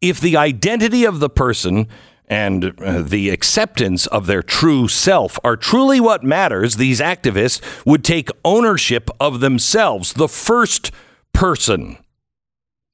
If 0.00 0.20
the 0.20 0.36
identity 0.36 1.04
of 1.04 1.20
the 1.20 1.30
person 1.30 1.88
and 2.26 2.78
uh, 2.80 3.02
the 3.02 3.30
acceptance 3.30 4.06
of 4.08 4.26
their 4.26 4.42
true 4.42 4.86
self 4.86 5.38
are 5.42 5.56
truly 5.56 6.00
what 6.00 6.22
matters, 6.22 6.76
these 6.76 7.00
activists 7.00 7.60
would 7.86 8.04
take 8.04 8.28
ownership 8.44 9.08
of 9.18 9.40
themselves, 9.40 10.12
the 10.12 10.28
first 10.28 10.90
person. 11.32 11.96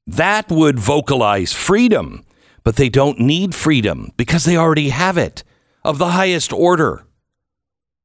That 0.07 0.49
would 0.51 0.79
vocalize 0.79 1.53
freedom, 1.53 2.25
but 2.63 2.75
they 2.75 2.89
don't 2.89 3.19
need 3.19 3.55
freedom 3.55 4.11
because 4.17 4.43
they 4.45 4.57
already 4.57 4.89
have 4.89 5.17
it 5.17 5.43
of 5.83 5.97
the 5.97 6.09
highest 6.11 6.53
order. 6.53 7.05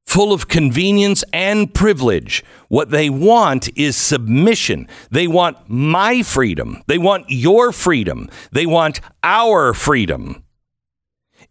full 0.06 0.32
of 0.32 0.48
convenience 0.48 1.22
and 1.32 1.72
privilege. 1.72 2.42
What 2.68 2.90
they 2.90 3.08
want 3.08 3.68
is 3.78 3.96
submission. 3.96 4.88
They 5.10 5.28
want 5.28 5.56
my 5.68 6.22
freedom. 6.22 6.82
They 6.88 6.98
want 6.98 7.26
your 7.28 7.70
freedom. 7.70 8.28
They 8.50 8.66
want 8.66 9.00
our 9.22 9.72
freedom. 9.72 10.42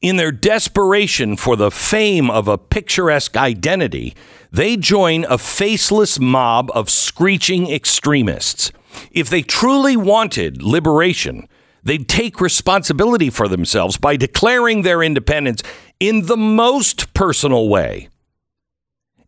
In 0.02 0.18
their 0.18 0.34
desperation 0.34 1.38
for 1.38 1.56
the 1.56 1.72
fame 1.72 2.30
of 2.30 2.50
a 2.50 2.58
picturesque 2.58 3.38
identity, 3.38 4.14
they 4.52 4.76
join 4.76 5.24
a 5.26 5.38
faceless 5.38 6.20
mob 6.20 6.70
of 6.76 6.90
screeching 6.90 7.72
extremists. 7.72 8.74
If 9.12 9.30
they 9.30 9.42
truly 9.42 9.98
wanted 9.98 10.62
liberation, 10.62 11.48
they'd 11.84 12.08
take 12.08 12.42
responsibility 12.42 13.30
for 13.30 13.48
themselves 13.48 13.98
by 13.98 14.16
declaring 14.16 14.82
their 14.82 15.04
independence 15.04 15.64
in 16.00 16.26
the 16.26 16.38
most 16.38 17.14
personal 17.14 17.70
way. 17.70 18.10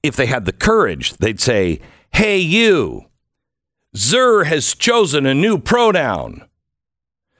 If 0.03 0.15
they 0.15 0.25
had 0.25 0.45
the 0.45 0.51
courage, 0.51 1.13
they'd 1.17 1.39
say, 1.39 1.79
Hey, 2.13 2.39
you, 2.39 3.05
Zer 3.95 4.45
has 4.45 4.75
chosen 4.75 5.25
a 5.25 5.33
new 5.33 5.57
pronoun. 5.57 6.45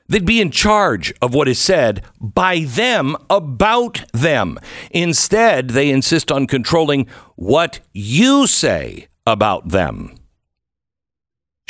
They'd 0.08 0.26
be 0.26 0.42
in 0.42 0.52
charge 0.52 1.14
of 1.22 1.34
what 1.34 1.48
is 1.48 1.58
said 1.58 2.04
by 2.20 2.66
them 2.66 3.16
about 3.30 4.04
them. 4.12 4.60
Instead, 4.92 5.70
they 5.70 5.90
insist 5.90 6.32
on 6.32 6.48
controlling 6.48 7.08
what 7.36 7.80
you 7.94 8.46
say 8.46 9.08
about 9.26 9.70
them. 9.70 10.14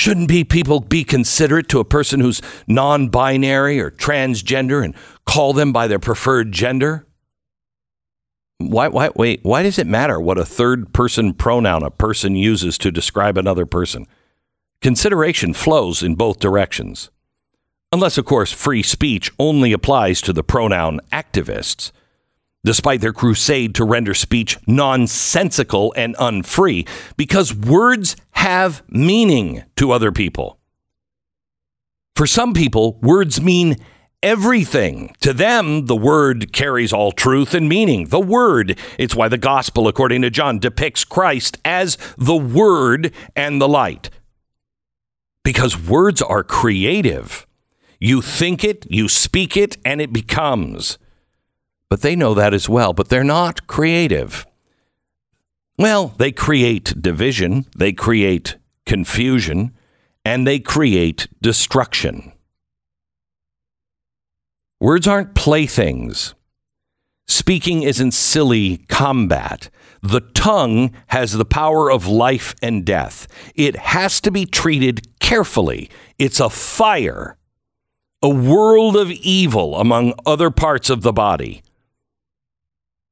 Shouldn't 0.02 0.30
be 0.30 0.44
people 0.44 0.80
be 0.80 1.04
considerate 1.04 1.70
to 1.70 1.80
a 1.80 1.86
person 1.86 2.22
who's 2.22 2.42
non-binary 2.66 3.80
or 3.80 3.92
transgender 3.92 4.84
and 4.84 4.96
call 5.28 5.54
them 5.54 5.72
by 5.72 5.86
their 5.86 6.00
preferred 6.00 6.52
gender? 6.52 7.06
Why, 8.58 8.88
why, 8.88 9.12
wait, 9.16 9.42
why 9.44 9.62
does 9.62 9.78
it 9.78 9.86
matter 9.86 10.20
what 10.20 10.40
a 10.40 10.44
third 10.44 10.92
person 10.92 11.36
pronoun 11.36 11.84
a 11.84 11.92
person 11.92 12.36
uses 12.36 12.80
to 12.80 12.90
describe 12.90 13.38
another 13.38 13.68
person? 13.68 14.08
Consideration 14.82 15.54
flows 15.54 16.02
in 16.02 16.16
both 16.16 16.40
directions. 16.40 17.12
Unless, 17.92 18.18
of 18.18 18.26
course, 18.26 18.52
free 18.52 18.82
speech 18.82 19.32
only 19.38 19.72
applies 19.72 20.20
to 20.22 20.34
the 20.34 20.44
pronoun 20.44 21.00
activists. 21.14 21.92
Despite 22.64 23.02
their 23.02 23.14
crusade 23.14 23.74
to 23.76 23.84
render 23.84 24.14
speech 24.14 24.58
nonsensical 24.68 25.94
and 25.98 26.16
unfree, 26.20 26.86
because 27.18 27.56
words 27.56 28.16
have 28.34 28.84
meaning 28.88 29.64
to 29.78 29.92
other 29.92 30.12
people. 30.12 30.60
For 32.16 32.28
some 32.28 32.54
people, 32.54 33.00
words 33.02 33.42
mean 33.42 33.78
everything. 34.22 35.16
To 35.22 35.34
them, 35.34 35.88
the 35.88 35.96
word 35.96 36.54
carries 36.54 36.94
all 36.94 37.12
truth 37.12 37.54
and 37.54 37.68
meaning. 37.68 38.10
The 38.10 38.20
word. 38.20 38.78
It's 39.00 39.16
why 39.16 39.28
the 39.28 39.38
gospel, 39.38 39.88
according 39.88 40.22
to 40.22 40.30
John, 40.30 40.60
depicts 40.60 41.04
Christ 41.04 41.58
as 41.66 41.98
the 42.18 42.36
word 42.36 43.14
and 43.36 43.60
the 43.60 43.68
light. 43.68 44.10
Because 45.44 45.82
words 45.82 46.22
are 46.22 46.44
creative. 46.44 47.48
You 48.00 48.22
think 48.22 48.64
it, 48.64 48.86
you 48.90 49.10
speak 49.10 49.58
it, 49.58 49.78
and 49.84 50.02
it 50.02 50.14
becomes. 50.14 50.98
But 51.92 52.04
they 52.04 52.16
know 52.16 52.34
that 52.36 52.54
as 52.54 52.70
well, 52.70 52.94
but 52.94 53.10
they're 53.10 53.22
not 53.22 53.68
creative. 53.68 54.46
Well, 55.78 56.14
they 56.18 56.32
create 56.32 57.02
division, 57.02 57.66
they 57.76 57.92
create 57.92 58.56
confusion, 58.86 59.76
and 60.24 60.48
they 60.48 60.58
create 60.60 61.28
destruction. 61.42 62.32
Words 64.80 65.06
aren't 65.06 65.36
playthings. 65.36 66.34
Speaking 67.28 67.84
isn't 67.84 68.14
silly 68.14 68.78
combat. 68.88 69.70
The 70.02 70.22
tongue 70.22 70.94
has 71.08 71.34
the 71.34 71.44
power 71.44 71.92
of 71.92 72.08
life 72.08 72.56
and 72.62 72.86
death. 72.86 73.28
It 73.54 73.76
has 73.76 74.22
to 74.22 74.32
be 74.32 74.46
treated 74.46 75.20
carefully. 75.20 75.90
It's 76.18 76.40
a 76.40 76.50
fire, 76.50 77.36
a 78.22 78.30
world 78.30 78.96
of 78.96 79.12
evil 79.12 79.78
among 79.78 80.14
other 80.26 80.50
parts 80.50 80.90
of 80.90 81.02
the 81.02 81.12
body. 81.12 81.62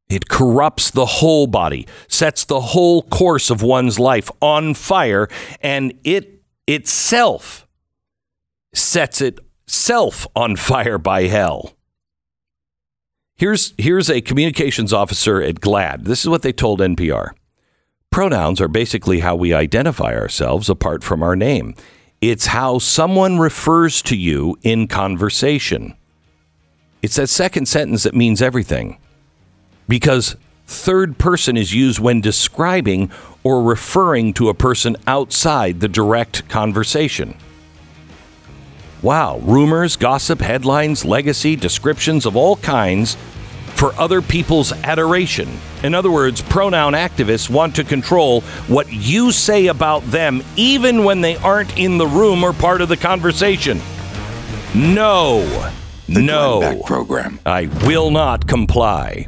It 0.10 0.28
corrupts 0.28 0.90
the 0.90 1.06
whole 1.06 1.46
body, 1.46 1.88
sets 2.08 2.44
the 2.44 2.60
whole 2.60 3.04
course 3.04 3.52
of 3.52 3.62
one's 3.62 4.00
life 4.00 4.32
on 4.42 4.74
fire, 4.74 5.28
and 5.62 5.94
it 6.04 6.42
itself 6.68 7.68
sets 8.74 9.22
itself 9.22 10.26
on 10.36 10.56
fire 10.56 10.98
by 10.98 11.24
hell. 11.24 11.74
Here's, 13.36 13.74
here's 13.78 14.10
a 14.10 14.22
communications 14.22 14.92
officer 14.92 15.42
at 15.42 15.62
GLAAD. 15.62 16.06
This 16.06 16.22
is 16.22 16.30
what 16.30 16.42
they 16.42 16.52
told 16.52 16.80
NPR. 16.82 17.32
Pronouns 18.12 18.60
are 18.60 18.68
basically 18.68 19.20
how 19.20 19.36
we 19.36 19.54
identify 19.54 20.16
ourselves 20.16 20.70
apart 20.70 21.04
from 21.04 21.24
our 21.24 21.36
name. 21.36 21.76
It's 22.20 22.48
how 22.48 22.80
someone 22.80 23.40
refers 23.40 24.02
to 24.04 24.18
you 24.18 24.58
in 24.62 24.88
conversation. 24.88 25.96
It's 27.02 27.16
that 27.16 27.28
second 27.28 27.68
sentence 27.68 28.04
that 28.04 28.16
means 28.16 28.42
everything 28.42 28.98
because 29.90 30.38
third 30.68 31.18
person 31.18 31.58
is 31.58 31.74
used 31.74 32.00
when 32.00 32.22
describing 32.22 33.12
or 33.44 33.64
referring 33.64 34.34
to 34.36 34.48
a 34.48 34.54
person 34.54 34.96
outside 35.08 35.80
the 35.80 35.88
direct 35.88 36.48
conversation. 36.48 37.36
Wow, 39.02 39.40
rumors, 39.40 39.96
gossip, 39.96 40.42
headlines, 40.42 41.04
legacy, 41.04 41.56
descriptions 41.56 42.26
of 42.26 42.36
all 42.36 42.58
kinds 42.58 43.18
for 43.76 43.94
other 43.94 44.22
people's 44.22 44.74
adoration. 44.84 45.50
In 45.84 45.96
other 45.96 46.12
words, 46.12 46.42
pronoun 46.42 46.94
activists 46.94 47.50
want 47.50 47.76
to 47.78 47.86
control 47.86 48.42
what 48.68 48.92
you 48.92 49.32
say 49.32 49.68
about 49.68 50.04
them, 50.04 50.44
even 50.58 51.06
when 51.06 51.22
they 51.22 51.38
aren't 51.38 51.78
in 51.80 51.98
the 51.98 52.06
room 52.06 52.44
or 52.44 52.52
part 52.52 52.82
of 52.82 52.90
the 52.90 52.98
conversation. 52.98 53.80
No, 54.76 55.72
no. 56.10 56.60
Glenn 56.60 56.84
program. 56.84 57.40
I 57.46 57.68
will 57.86 58.12
not 58.12 58.48
comply. 58.48 59.28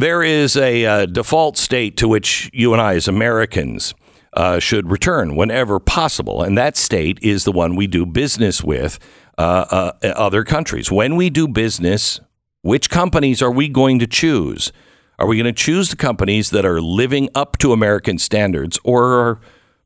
There 0.00 0.22
is 0.22 0.56
a 0.56 0.86
uh, 0.86 1.04
default 1.04 1.58
state 1.58 1.98
to 1.98 2.08
which 2.08 2.48
you 2.54 2.72
and 2.72 2.80
I, 2.80 2.94
as 2.94 3.06
Americans, 3.06 3.92
uh, 4.32 4.58
should 4.58 4.90
return 4.90 5.36
whenever 5.36 5.78
possible, 5.78 6.42
and 6.42 6.56
that 6.56 6.78
state 6.78 7.18
is 7.20 7.44
the 7.44 7.52
one 7.52 7.76
we 7.76 7.86
do 7.86 8.06
business 8.06 8.64
with 8.64 8.98
uh, 9.36 9.92
uh, 10.02 10.06
other 10.06 10.42
countries. 10.42 10.90
When 10.90 11.16
we 11.16 11.28
do 11.28 11.46
business, 11.46 12.18
which 12.62 12.88
companies 12.88 13.42
are 13.42 13.50
we 13.50 13.68
going 13.68 13.98
to 13.98 14.06
choose? 14.06 14.72
Are 15.18 15.26
we 15.26 15.36
going 15.36 15.54
to 15.54 15.62
choose 15.62 15.90
the 15.90 15.96
companies 15.96 16.48
that 16.48 16.64
are 16.64 16.80
living 16.80 17.28
up 17.34 17.58
to 17.58 17.74
American 17.74 18.16
standards, 18.16 18.78
or 18.82 19.04
are 19.04 19.40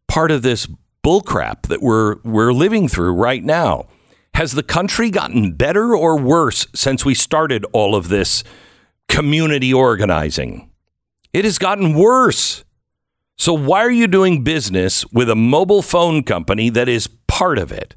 part 0.07 0.31
of 0.31 0.43
this 0.43 0.69
bullcrap 1.05 1.63
that 1.63 1.83
we're 1.83 2.19
we're 2.23 2.53
living 2.53 2.87
through 2.87 3.15
right 3.15 3.43
now? 3.43 3.89
Has 4.35 4.53
the 4.53 4.63
country 4.63 5.11
gotten 5.11 5.55
better 5.55 5.97
or 5.97 6.17
worse 6.17 6.69
since 6.73 7.05
we 7.05 7.17
started 7.17 7.67
all 7.73 7.97
of 7.97 8.11
this 8.11 8.45
community 9.15 9.73
organizing? 9.73 10.69
It 11.33 11.45
has 11.45 11.57
gotten 11.57 11.95
worse. 11.95 12.65
So, 13.37 13.55
why 13.55 13.81
are 13.85 13.91
you 13.91 14.09
doing 14.09 14.43
business 14.43 15.07
with 15.13 15.31
a 15.31 15.37
mobile 15.37 15.83
phone 15.83 16.25
company 16.25 16.69
that 16.71 16.89
is 16.89 17.09
part 17.29 17.59
of 17.59 17.71
it? 17.71 17.95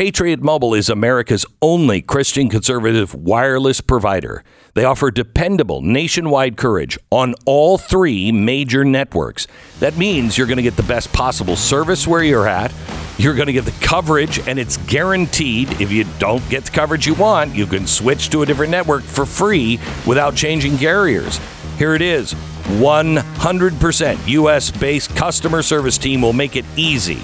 Patriot 0.00 0.40
Mobile 0.40 0.72
is 0.72 0.88
America's 0.88 1.44
only 1.60 2.00
Christian 2.00 2.48
conservative 2.48 3.14
wireless 3.14 3.82
provider. 3.82 4.42
They 4.72 4.86
offer 4.86 5.10
dependable 5.10 5.82
nationwide 5.82 6.56
coverage 6.56 6.98
on 7.10 7.34
all 7.44 7.76
three 7.76 8.32
major 8.32 8.82
networks. 8.82 9.46
That 9.78 9.98
means 9.98 10.38
you're 10.38 10.46
going 10.46 10.56
to 10.56 10.62
get 10.62 10.76
the 10.76 10.82
best 10.84 11.12
possible 11.12 11.54
service 11.54 12.08
where 12.08 12.22
you're 12.22 12.48
at. 12.48 12.72
You're 13.18 13.34
going 13.34 13.48
to 13.48 13.52
get 13.52 13.66
the 13.66 13.86
coverage, 13.86 14.38
and 14.48 14.58
it's 14.58 14.78
guaranteed. 14.78 15.82
If 15.82 15.92
you 15.92 16.06
don't 16.18 16.48
get 16.48 16.64
the 16.64 16.70
coverage 16.70 17.06
you 17.06 17.12
want, 17.12 17.54
you 17.54 17.66
can 17.66 17.86
switch 17.86 18.30
to 18.30 18.40
a 18.40 18.46
different 18.46 18.70
network 18.70 19.02
for 19.02 19.26
free 19.26 19.78
without 20.06 20.34
changing 20.34 20.78
carriers. 20.78 21.38
Here 21.76 21.94
it 21.94 22.00
is 22.00 22.32
100% 22.32 24.28
US 24.28 24.70
based 24.70 25.14
customer 25.14 25.60
service 25.60 25.98
team 25.98 26.22
will 26.22 26.32
make 26.32 26.56
it 26.56 26.64
easy. 26.74 27.20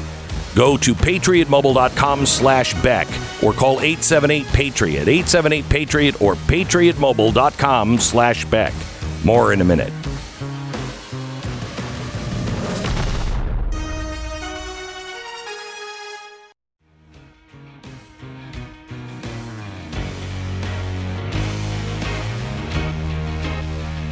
Go 0.56 0.78
to 0.78 0.94
patriotmobile.com 0.94 2.24
slash 2.24 2.82
Beck 2.82 3.06
or 3.42 3.52
call 3.52 3.80
878 3.80 4.46
Patriot, 4.46 5.06
878 5.06 5.68
Patriot 5.68 6.22
or 6.22 6.34
patriotmobile.com 6.34 7.98
slash 7.98 8.46
Beck. 8.46 8.72
More 9.22 9.52
in 9.52 9.60
a 9.60 9.64
minute. 9.64 9.92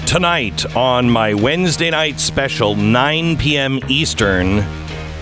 Tonight 0.06 0.76
on 0.76 1.10
my 1.10 1.34
Wednesday 1.34 1.90
night 1.90 2.20
special, 2.20 2.76
9 2.76 3.36
p.m. 3.36 3.80
Eastern, 3.88 4.58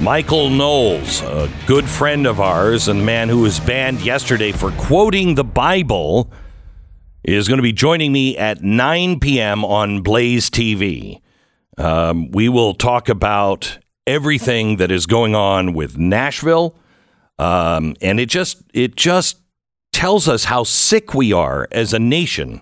Michael 0.03 0.51
Knowles, 0.51 1.23
a 1.23 1.49
good 1.65 1.89
friend 1.89 2.27
of 2.27 2.41
ours 2.41 2.89
and 2.89 2.99
the 2.99 3.05
man 3.05 3.29
who 3.29 3.39
was 3.39 3.61
banned 3.61 4.01
yesterday 4.01 4.51
for 4.51 4.73
quoting 4.73 5.37
the 5.37 5.45
Bible, 5.45 6.29
is 7.23 7.47
going 7.47 7.59
to 7.59 7.63
be 7.63 7.73
joining 7.73 8.11
me 8.11 8.37
at 8.37 8.63
9 8.63 9.21
p.m. 9.21 9.65
on 9.65 10.03
Blaze 10.03 10.51
TV. 10.51 11.21
Um, 11.79 12.33
we 12.33 12.49
will 12.49 12.75
talk 12.75 13.09
about 13.09 13.79
everything 14.05 14.79
that 14.79 14.91
is 14.91 15.07
going 15.07 15.37
on 15.37 15.73
with 15.73 15.97
Nashville, 15.97 16.77
um, 17.39 17.95
and 18.03 18.19
it 18.19 18.29
just 18.29 18.61
it 18.75 18.97
just 18.97 19.39
tells 19.93 20.27
us 20.27 20.47
how 20.47 20.65
sick 20.65 21.15
we 21.15 21.33
are 21.33 21.69
as 21.71 21.93
a 21.93 22.01
nation. 22.01 22.61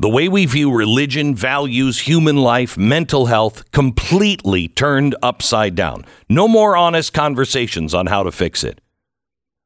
The 0.00 0.08
way 0.08 0.28
we 0.28 0.46
view 0.46 0.72
religion, 0.72 1.34
values, 1.34 1.98
human 1.98 2.36
life, 2.36 2.78
mental 2.78 3.26
health 3.26 3.68
completely 3.72 4.68
turned 4.68 5.16
upside 5.24 5.74
down. 5.74 6.04
No 6.28 6.46
more 6.46 6.76
honest 6.76 7.12
conversations 7.12 7.94
on 7.94 8.06
how 8.06 8.22
to 8.22 8.30
fix 8.30 8.62
it. 8.62 8.80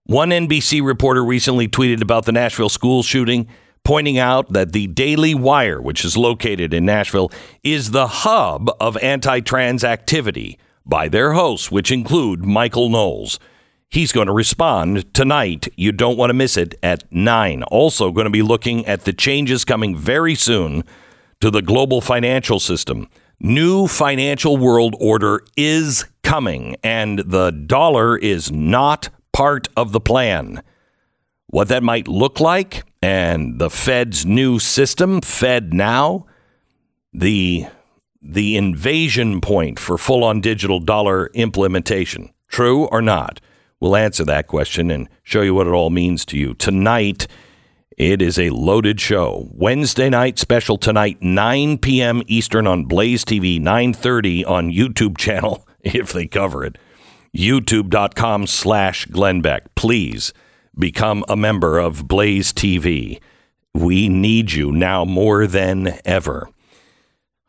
One 0.05 0.31
NBC 0.31 0.83
reporter 0.83 1.23
recently 1.23 1.69
tweeted 1.69 2.01
about 2.01 2.25
the 2.25 2.33
Nashville 2.33 2.71
school 2.71 3.03
shooting, 3.03 3.47
pointing 3.85 4.17
out 4.17 4.55
that 4.55 4.73
the 4.73 4.87
Daily 4.87 5.35
Wire, 5.35 5.83
which 5.83 6.03
is 6.03 6.17
located 6.17 6.73
in 6.73 6.87
Nashville, 6.87 7.31
is 7.63 7.91
the 7.91 8.07
hub 8.07 8.71
of 8.81 8.97
anti 9.03 9.41
trans 9.41 9.85
activity 9.85 10.59
by 10.87 11.09
their 11.09 11.35
hosts, 11.35 11.71
which 11.71 11.93
include 11.93 12.43
Michael 12.43 12.89
Knowles. 12.89 13.39
He's 13.93 14.11
going 14.11 14.27
to 14.27 14.33
respond 14.33 15.13
tonight. 15.13 15.69
You 15.77 15.93
don't 15.93 16.17
want 16.17 16.31
to 16.31 16.35
miss 16.35 16.57
it 16.57 16.75
at 16.83 17.05
9. 17.13 17.63
Also, 17.65 18.11
going 18.11 18.25
to 18.25 18.31
be 18.31 18.41
looking 18.41 18.87
at 18.87 19.03
the 19.03 19.13
changes 19.13 19.67
coming 19.67 19.95
very 19.95 20.35
soon 20.35 20.85
to 21.43 21.51
the 21.51 21.61
global 21.61 22.01
financial 22.01 22.59
system. 22.59 23.11
New 23.39 23.87
financial 23.87 24.57
world 24.57 24.97
order 24.99 25.45
is 25.59 26.07
coming, 26.23 26.75
and 26.83 27.19
the 27.19 27.51
dollar 27.51 28.17
is 28.17 28.51
not 28.51 29.11
part 29.31 29.69
of 29.77 29.93
the 29.93 30.01
plan. 30.01 30.63
What 31.49 31.69
that 31.69 31.83
might 31.83 32.09
look 32.09 32.41
like, 32.41 32.85
and 33.03 33.59
the 33.59 33.69
Fed's 33.69 34.25
new 34.25 34.59
system, 34.59 35.21
Fed 35.21 35.75
Now, 35.75 36.25
the 37.13 37.67
the 38.23 38.57
invasion 38.57 39.43
point 39.43 39.79
for 39.79 39.99
full 39.99 40.25
on 40.25 40.41
digital 40.41 40.81
dollar 40.81 41.27
implementation. 41.35 42.33
True 42.49 42.87
or 42.87 43.03
not? 43.03 43.39
We'll 43.83 43.97
answer 43.97 44.25
that 44.27 44.47
question 44.47 44.93
and 44.93 45.09
show 45.25 45.43
you 45.43 45.55
what 45.55 45.67
it 45.67 45.73
all 45.73 45.91
means 45.91 46.25
to 46.27 46.39
you. 46.39 46.55
Tonight, 46.55 47.27
it 47.97 48.23
is 48.23 48.39
a 48.39 48.51
loaded 48.51 49.01
show. 49.01 49.49
Wednesday 49.51 50.09
night 50.09 50.39
special 50.39 50.77
tonight, 50.77 51.21
9 51.21 51.79
p.m. 51.79 52.23
Eastern 52.29 52.69
on 52.69 52.85
Blaze 52.85 53.25
TV, 53.25 53.61
9.30 53.61 54.47
on 54.47 54.71
YouTube 54.71 55.19
channel, 55.19 55.67
if 55.81 56.13
they 56.13 56.29
cover 56.29 56.65
it. 56.65 56.79
YouTube.com 57.37 58.47
slash 58.47 59.07
Glenn 59.07 59.41
Beck. 59.41 59.75
Please 59.75 60.33
become 60.79 61.25
a 61.29 61.35
member 61.35 61.81
of 61.81 62.07
Blaze 62.07 62.53
TV. 62.53 63.21
We 63.75 64.09
need 64.09 64.53
you 64.53 64.71
now 64.71 65.05
more 65.05 65.49
than 65.49 65.99
ever. 66.05 66.52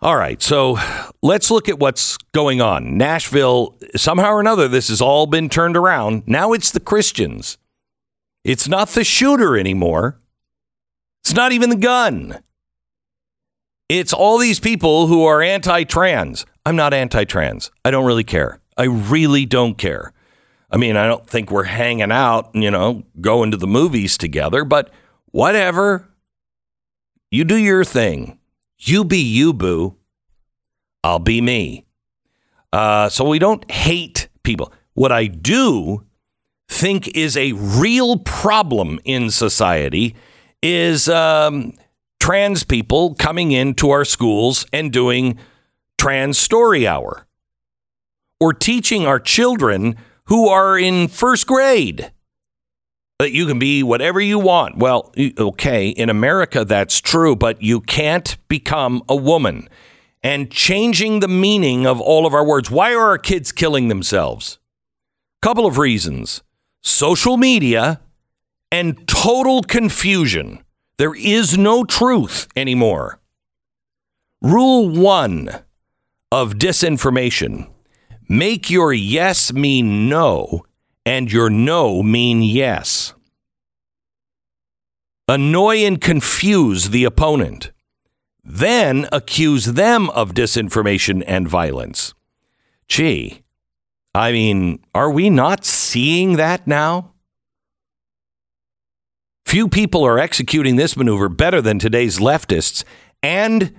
All 0.04 0.18
right, 0.18 0.42
so 0.42 0.78
let's 1.22 1.50
look 1.50 1.70
at 1.70 1.80
what's 1.80 2.18
going 2.34 2.60
on. 2.60 2.98
Nashville, 2.98 3.78
somehow 3.96 4.32
or 4.32 4.42
another, 4.42 4.68
this 4.68 4.90
has 4.90 5.00
all 5.00 5.28
been 5.28 5.48
turned 5.48 5.78
around. 5.78 6.24
Now 6.28 6.52
it's 6.52 6.72
the 6.72 6.82
Christians. 6.82 7.58
It's 8.44 8.68
not 8.68 8.90
the 8.90 9.06
shooter 9.06 9.58
anymore. 9.58 10.20
It's 11.24 11.34
not 11.34 11.54
even 11.54 11.70
the 11.70 11.78
gun. 11.78 12.44
It's 13.88 14.12
all 14.12 14.38
these 14.40 14.60
people 14.60 15.08
who 15.08 15.24
are 15.24 15.42
anti 15.42 15.86
trans. 15.86 16.46
I'm 16.66 16.76
not 16.76 16.94
anti 16.94 17.24
trans. 17.24 17.72
I 17.86 17.92
don't 17.92 18.06
really 18.06 18.26
care. 18.26 18.60
I 18.76 18.84
really 18.84 19.46
don't 19.46 19.78
care. 19.78 20.12
I 20.70 20.76
mean, 20.76 20.98
I 20.98 21.08
don't 21.08 21.26
think 21.26 21.50
we're 21.50 21.64
hanging 21.64 22.12
out, 22.12 22.54
you 22.54 22.72
know, 22.72 23.04
going 23.22 23.52
to 23.52 23.58
the 23.58 23.68
movies 23.68 24.18
together, 24.18 24.66
but 24.66 24.92
whatever. 25.28 26.10
You 27.32 27.46
do 27.46 27.56
your 27.56 27.86
thing. 27.86 28.38
You 28.86 29.06
be 29.06 29.20
you, 29.20 29.54
boo. 29.54 29.96
I'll 31.06 31.20
be 31.20 31.40
me. 31.40 31.86
Uh, 32.74 33.08
so 33.08 33.24
we 33.24 33.40
don't 33.40 33.70
hate 33.72 34.28
people. 34.44 34.74
What 34.94 35.12
I 35.12 35.28
do 35.28 36.06
think 36.68 37.08
is 37.16 37.38
a 37.38 37.54
real 37.54 38.20
problem 38.20 39.00
in 39.06 39.30
society 39.30 40.16
is 40.62 41.08
um, 41.08 41.74
trans 42.20 42.66
people 42.66 43.16
coming 43.16 43.54
into 43.54 43.90
our 43.90 44.04
schools 44.04 44.66
and 44.74 44.92
doing 44.92 45.40
trans 45.98 46.38
story 46.38 46.86
hour 46.86 47.26
or 48.42 48.54
teaching 48.54 49.06
our 49.06 49.20
children 49.20 49.96
who 50.26 50.50
are 50.50 50.78
in 50.78 51.08
first 51.08 51.48
grade 51.48 52.12
that 53.24 53.32
you 53.32 53.48
can 53.48 53.58
be 53.58 53.82
whatever 53.84 54.20
you 54.20 54.38
want. 54.38 54.78
Well, 54.78 55.14
okay, 55.18 55.88
in 55.88 56.10
America 56.10 56.66
that's 56.66 57.00
true, 57.00 57.38
but 57.38 57.62
you 57.62 57.80
can't 57.80 58.38
become 58.50 59.02
a 59.08 59.16
woman. 59.16 59.70
And 60.22 60.52
changing 60.52 61.22
the 61.22 61.30
meaning 61.30 61.88
of 61.88 62.02
all 62.02 62.26
of 62.26 62.34
our 62.34 62.46
words. 62.46 62.70
Why 62.70 62.94
are 62.94 63.08
our 63.10 63.18
kids 63.18 63.54
killing 63.54 63.88
themselves? 63.88 64.60
Couple 65.42 65.66
of 65.66 65.78
reasons. 65.78 66.44
Social 66.82 67.38
media 67.38 68.02
and 68.72 69.08
total 69.08 69.62
confusion. 69.62 70.64
There 70.98 71.16
is 71.16 71.58
no 71.58 71.86
truth 71.86 72.48
anymore. 72.58 73.20
Rule 74.42 74.90
1 74.90 75.50
of 76.30 76.56
disinformation. 76.56 77.70
Make 78.28 78.70
your 78.70 78.92
yes 78.92 79.54
mean 79.54 80.10
no 80.10 80.66
and 81.06 81.32
your 81.32 81.50
no 81.50 82.02
mean 82.04 82.42
yes. 82.42 83.14
Annoy 85.28 85.78
and 85.78 86.02
confuse 86.02 86.90
the 86.90 87.04
opponent. 87.06 87.72
Then 88.44 89.08
accuse 89.12 89.66
them 89.66 90.10
of 90.10 90.34
disinformation 90.34 91.24
and 91.26 91.48
violence. 91.48 92.14
Gee, 92.88 93.42
I 94.14 94.32
mean, 94.32 94.84
are 94.94 95.10
we 95.10 95.30
not 95.30 95.66
seeing 95.66 96.36
that 96.36 96.68
now? 96.68 97.14
Few 99.46 99.68
people 99.68 100.04
are 100.04 100.20
executing 100.20 100.76
this 100.76 100.98
maneuver 100.98 101.30
better 101.30 101.62
than 101.62 101.80
today's 101.80 102.20
leftists 102.20 102.84
and, 103.22 103.74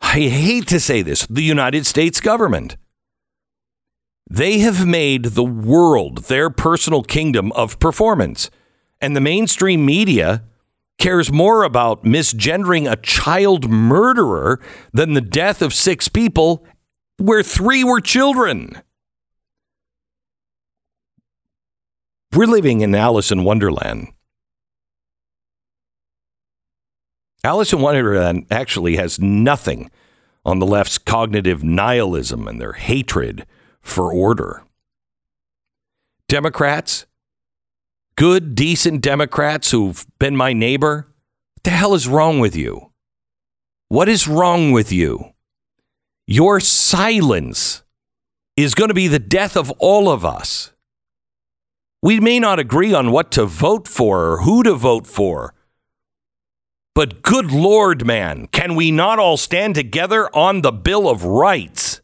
I 0.00 0.20
hate 0.20 0.68
to 0.68 0.80
say 0.80 1.02
this, 1.02 1.26
the 1.26 1.42
United 1.42 1.86
States 1.86 2.20
government. 2.20 2.76
They 4.28 4.58
have 4.58 4.84
made 4.86 5.24
the 5.24 5.44
world 5.44 6.24
their 6.24 6.50
personal 6.50 7.02
kingdom 7.02 7.52
of 7.52 7.78
performance. 7.78 8.50
And 9.00 9.14
the 9.14 9.20
mainstream 9.20 9.86
media 9.86 10.42
cares 10.98 11.30
more 11.30 11.62
about 11.62 12.04
misgendering 12.04 12.90
a 12.90 12.96
child 12.96 13.70
murderer 13.70 14.60
than 14.92 15.12
the 15.12 15.20
death 15.20 15.62
of 15.62 15.74
six 15.74 16.08
people, 16.08 16.66
where 17.18 17.42
three 17.42 17.84
were 17.84 18.00
children. 18.00 18.82
We're 22.34 22.46
living 22.46 22.80
in 22.80 22.94
Alice 22.94 23.30
in 23.30 23.44
Wonderland. 23.44 24.08
Alice 27.44 27.72
in 27.72 27.80
Wonderland 27.80 28.46
actually 28.50 28.96
has 28.96 29.20
nothing 29.20 29.90
on 30.44 30.58
the 30.58 30.66
left's 30.66 30.98
cognitive 30.98 31.62
nihilism 31.62 32.48
and 32.48 32.60
their 32.60 32.72
hatred 32.72 33.46
for 33.86 34.12
order. 34.12 34.62
Democrats, 36.28 37.06
good, 38.16 38.54
decent 38.54 39.00
Democrats 39.00 39.70
who've 39.70 40.04
been 40.18 40.36
my 40.36 40.52
neighbor, 40.52 41.08
what 41.54 41.64
the 41.64 41.70
hell 41.70 41.94
is 41.94 42.08
wrong 42.08 42.40
with 42.40 42.56
you? 42.56 42.90
What 43.88 44.08
is 44.08 44.26
wrong 44.26 44.72
with 44.72 44.90
you? 44.90 45.32
Your 46.26 46.58
silence 46.58 47.84
is 48.56 48.74
going 48.74 48.88
to 48.88 48.94
be 48.94 49.06
the 49.06 49.20
death 49.20 49.56
of 49.56 49.70
all 49.78 50.08
of 50.08 50.24
us. 50.24 50.72
We 52.02 52.18
may 52.20 52.40
not 52.40 52.58
agree 52.58 52.92
on 52.92 53.12
what 53.12 53.30
to 53.32 53.46
vote 53.46 53.86
for 53.86 54.32
or 54.32 54.42
who 54.42 54.62
to 54.64 54.74
vote 54.74 55.06
for. 55.06 55.54
But 56.94 57.22
good 57.22 57.52
Lord, 57.52 58.06
man, 58.06 58.46
can 58.48 58.74
we 58.74 58.90
not 58.90 59.18
all 59.18 59.36
stand 59.36 59.74
together 59.74 60.34
on 60.34 60.62
the 60.62 60.72
Bill 60.72 61.08
of 61.08 61.24
Rights? 61.24 62.00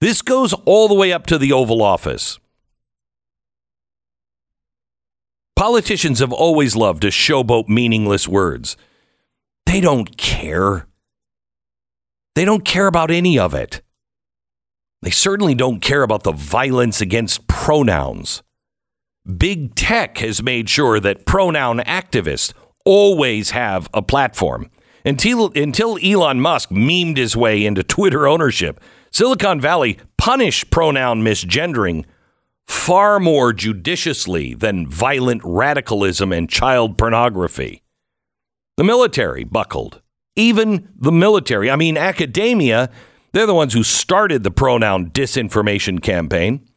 This 0.00 0.20
goes 0.20 0.52
all 0.64 0.88
the 0.88 0.94
way 0.94 1.12
up 1.12 1.26
to 1.26 1.38
the 1.38 1.52
Oval 1.52 1.82
Office. 1.82 2.38
Politicians 5.56 6.18
have 6.18 6.32
always 6.32 6.76
loved 6.76 7.00
to 7.00 7.08
showboat 7.08 7.66
meaningless 7.66 8.28
words. 8.28 8.76
They 9.64 9.80
don't 9.80 10.16
care. 10.18 10.86
They 12.34 12.44
don't 12.44 12.64
care 12.64 12.86
about 12.86 13.10
any 13.10 13.38
of 13.38 13.54
it. 13.54 13.80
They 15.00 15.10
certainly 15.10 15.54
don't 15.54 15.80
care 15.80 16.02
about 16.02 16.24
the 16.24 16.32
violence 16.32 17.00
against 17.00 17.46
pronouns. 17.46 18.42
Big 19.24 19.74
tech 19.74 20.18
has 20.18 20.42
made 20.42 20.68
sure 20.68 21.00
that 21.00 21.24
pronoun 21.24 21.78
activists 21.78 22.52
always 22.84 23.50
have 23.50 23.88
a 23.94 24.02
platform. 24.02 24.70
Until, 25.06 25.52
until 25.54 25.98
Elon 26.04 26.40
Musk 26.40 26.68
memed 26.68 27.16
his 27.16 27.36
way 27.36 27.64
into 27.64 27.82
Twitter 27.82 28.26
ownership, 28.26 28.80
Silicon 29.16 29.62
Valley 29.62 29.98
punish 30.18 30.68
pronoun 30.68 31.22
misgendering 31.22 32.04
far 32.66 33.18
more 33.18 33.54
judiciously 33.54 34.52
than 34.52 34.86
violent 34.86 35.40
radicalism 35.42 36.34
and 36.34 36.50
child 36.50 36.98
pornography. 36.98 37.82
The 38.76 38.84
military 38.84 39.42
buckled. 39.42 40.02
Even 40.36 40.90
the 40.94 41.12
military. 41.12 41.70
I 41.70 41.76
mean, 41.76 41.96
academia, 41.96 42.90
they're 43.32 43.46
the 43.46 43.54
ones 43.54 43.72
who 43.72 43.82
started 43.82 44.42
the 44.42 44.50
pronoun 44.50 45.08
disinformation 45.12 46.02
campaign. 46.02 46.68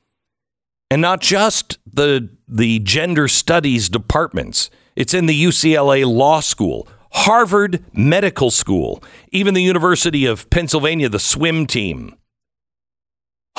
And 0.89 1.01
not 1.01 1.19
just 1.19 1.77
the, 1.85 2.29
the 2.47 2.79
gender 2.79 3.27
studies 3.27 3.89
departments, 3.89 4.69
it's 4.95 5.13
in 5.13 5.25
the 5.25 5.43
UCLA 5.43 6.05
Law 6.05 6.39
School, 6.39 6.87
Harvard 7.11 7.83
Medical 7.91 8.49
School, 8.49 9.03
even 9.33 9.55
the 9.55 9.61
University 9.61 10.25
of 10.25 10.49
Pennsylvania, 10.49 11.09
the 11.09 11.19
swim 11.19 11.67
team. 11.67 12.15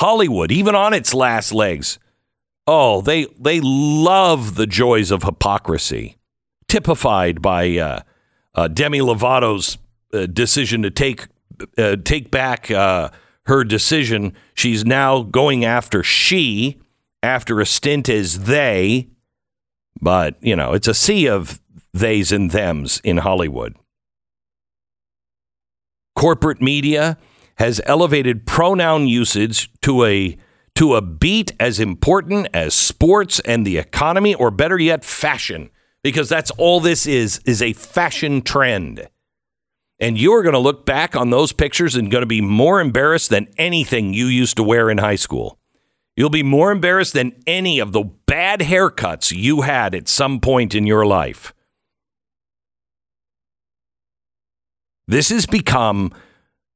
Hollywood, 0.01 0.51
even 0.51 0.73
on 0.73 0.95
its 0.95 1.13
last 1.13 1.53
legs. 1.53 1.99
Oh, 2.65 3.01
they 3.01 3.27
they 3.39 3.61
love 3.61 4.55
the 4.55 4.65
joys 4.65 5.11
of 5.11 5.21
hypocrisy, 5.21 6.17
typified 6.67 7.39
by 7.39 7.77
uh, 7.77 8.01
uh, 8.55 8.67
Demi 8.67 9.01
Lovato's 9.01 9.77
uh, 10.11 10.25
decision 10.25 10.81
to 10.81 10.89
take 10.89 11.27
uh, 11.77 11.97
take 12.03 12.31
back 12.31 12.71
uh, 12.71 13.11
her 13.45 13.63
decision. 13.63 14.33
She's 14.55 14.83
now 14.83 15.21
going 15.21 15.63
after 15.63 16.01
she 16.01 16.79
after 17.21 17.59
a 17.59 17.65
stint 17.67 18.09
as 18.09 18.45
they, 18.45 19.07
but 20.01 20.35
you 20.41 20.55
know 20.55 20.73
it's 20.73 20.87
a 20.87 20.95
sea 20.95 21.27
of 21.27 21.61
theys 21.93 22.31
and 22.31 22.51
thems 22.51 23.01
in 23.03 23.17
Hollywood. 23.17 23.75
Corporate 26.15 26.59
media 26.59 27.19
has 27.57 27.81
elevated 27.85 28.45
pronoun 28.45 29.07
usage 29.07 29.71
to 29.81 30.05
a 30.05 30.37
to 30.75 30.95
a 30.95 31.01
beat 31.01 31.51
as 31.59 31.79
important 31.79 32.47
as 32.53 32.73
sports 32.73 33.39
and 33.41 33.67
the 33.67 33.77
economy 33.77 34.33
or 34.33 34.49
better 34.49 34.79
yet 34.79 35.03
fashion 35.03 35.69
because 36.03 36.29
that's 36.29 36.51
all 36.51 36.79
this 36.79 37.05
is 37.05 37.39
is 37.45 37.61
a 37.61 37.73
fashion 37.73 38.41
trend. 38.41 39.07
And 39.99 40.17
you're 40.17 40.41
going 40.41 40.53
to 40.53 40.59
look 40.59 40.85
back 40.85 41.15
on 41.15 41.29
those 41.29 41.53
pictures 41.53 41.95
and 41.95 42.09
going 42.09 42.23
to 42.23 42.27
be 42.27 42.41
more 42.41 42.81
embarrassed 42.81 43.29
than 43.29 43.47
anything 43.57 44.13
you 44.13 44.25
used 44.25 44.57
to 44.57 44.63
wear 44.63 44.89
in 44.89 44.97
high 44.97 45.15
school. 45.15 45.59
You'll 46.15 46.29
be 46.31 46.43
more 46.43 46.71
embarrassed 46.71 47.13
than 47.13 47.33
any 47.45 47.79
of 47.79 47.91
the 47.91 48.03
bad 48.03 48.61
haircuts 48.61 49.31
you 49.31 49.61
had 49.61 49.93
at 49.93 50.07
some 50.07 50.39
point 50.39 50.73
in 50.73 50.87
your 50.87 51.05
life. 51.05 51.53
This 55.07 55.29
has 55.29 55.45
become 55.45 56.13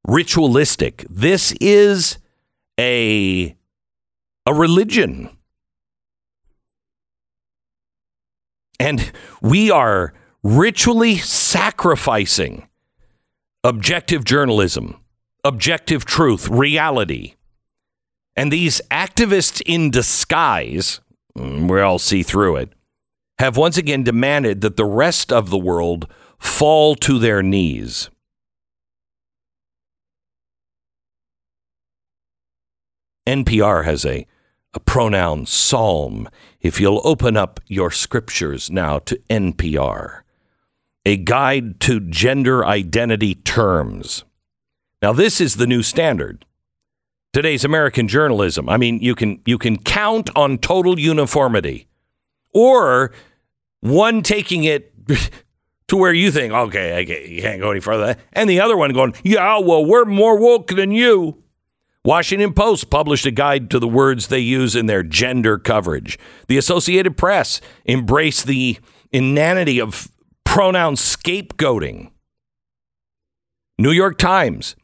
ritualistic. 0.06 1.06
This 1.10 1.54
is 1.60 2.18
a 2.80 3.56
a 4.46 4.54
religion. 4.54 5.30
And 8.80 9.12
we 9.41 9.72
are 9.72 10.13
ritually 10.44 11.18
sacrificing 11.18 12.68
objective 13.63 14.24
journalism, 14.24 15.00
objective 15.44 16.06
truth, 16.06 16.48
reality. 16.50 17.34
And 18.36 18.52
these 18.52 18.82
activists 18.91 19.62
in 19.65 19.89
disguise, 19.89 21.00
mm, 21.38 21.72
we 21.72 21.82
all 21.82 21.98
see 21.98 22.22
through 22.22 22.58
it, 22.58 22.74
have 23.39 23.58
once 23.58 23.78
again 23.78 24.04
demanded 24.04 24.62
that 24.62 24.76
the 24.76 24.86
rest 24.86 25.32
of 25.32 25.50
the 25.50 25.58
world 25.58 26.08
fall 26.38 26.96
to 26.96 27.18
their 27.18 27.41
knees. 27.41 28.10
NPR 33.25 33.85
has 33.85 34.05
a, 34.05 34.27
a 34.73 34.79
pronoun 34.79 35.45
psalm. 35.45 36.29
If 36.61 36.79
you'll 36.79 37.01
open 37.03 37.35
up 37.38 37.59
your 37.67 37.91
scriptures 37.91 38.69
now 38.69 38.99
to 38.99 39.19
NPR, 39.29 40.21
a 41.05 41.17
guide 41.17 41.79
to 41.81 41.99
gender 41.99 42.65
identity 42.65 43.35
terms. 43.35 44.23
Now, 45.01 45.13
this 45.13 45.39
is 45.39 45.55
the 45.55 45.67
new 45.67 45.83
standard. 45.83 46.45
Today's 47.33 47.63
American 47.63 48.07
journalism. 48.07 48.69
I 48.69 48.77
mean, 48.77 48.99
you 49.01 49.13
can 49.13 49.41
you 49.45 49.57
can 49.57 49.77
count 49.77 50.29
on 50.35 50.57
total 50.57 50.97
uniformity, 50.97 51.88
or 52.53 53.11
one 53.81 54.23
taking 54.23 54.63
it 54.63 54.93
to 55.89 55.97
where 55.97 56.13
you 56.13 56.31
think, 56.31 56.53
okay, 56.53 57.05
can't, 57.05 57.27
you 57.27 57.41
can't 57.41 57.59
go 57.59 57.71
any 57.71 57.81
further, 57.81 58.15
and 58.33 58.49
the 58.49 58.61
other 58.61 58.77
one 58.77 58.93
going, 58.93 59.13
yeah, 59.23 59.59
well, 59.59 59.85
we're 59.85 60.05
more 60.05 60.39
woke 60.39 60.69
than 60.69 60.91
you. 60.91 61.43
Washington 62.06 62.54
Post 62.54 62.91
published 62.91 63.26
a 63.26 63.32
guide 63.32 63.72
to 63.72 63.80
the 63.80 63.88
words 63.88 64.28
they 64.28 64.38
use 64.38 64.76
in 64.76 64.86
their 64.86 65.02
gender 65.02 65.58
coverage. 65.58 66.20
The 66.48 66.56
Associated 66.56 67.18
Press 67.18 67.60
embraced 67.88 68.46
the 68.46 68.78
inanity 69.12 69.82
of 69.82 70.08
pronoun 70.44 70.98
scapegoating. 70.98 72.12
New 73.80 73.89
York 73.89 74.20
Times 74.20 74.76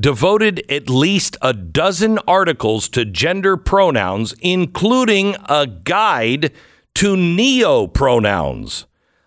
devoted 0.00 0.64
at 0.70 0.88
least 0.88 1.36
a 1.42 1.52
dozen 1.52 2.18
articles 2.26 2.88
to 2.88 3.04
gender 3.04 3.58
pronouns, 3.58 4.32
including 4.40 5.36
a 5.50 5.66
guide 5.66 6.50
to 6.94 7.14
neo 7.14 7.88
pronouns 7.88 8.86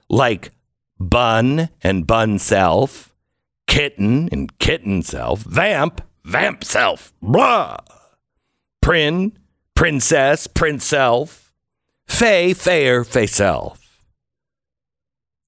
like 0.09 0.51
bun 0.99 1.69
and 1.83 2.07
bun 2.07 2.39
self, 2.39 3.13
kitten 3.67 4.27
and 4.31 4.57
kitten 4.57 5.03
self, 5.03 5.43
vamp 5.43 6.01
vamp 6.25 6.63
self, 6.63 7.13
blah. 7.21 7.77
Prin, 8.81 9.37
princess, 9.75 10.47
prince 10.47 10.85
self, 10.85 11.53
fay, 12.07 12.53
fair, 12.53 13.03
fay 13.03 13.27
self. 13.27 13.79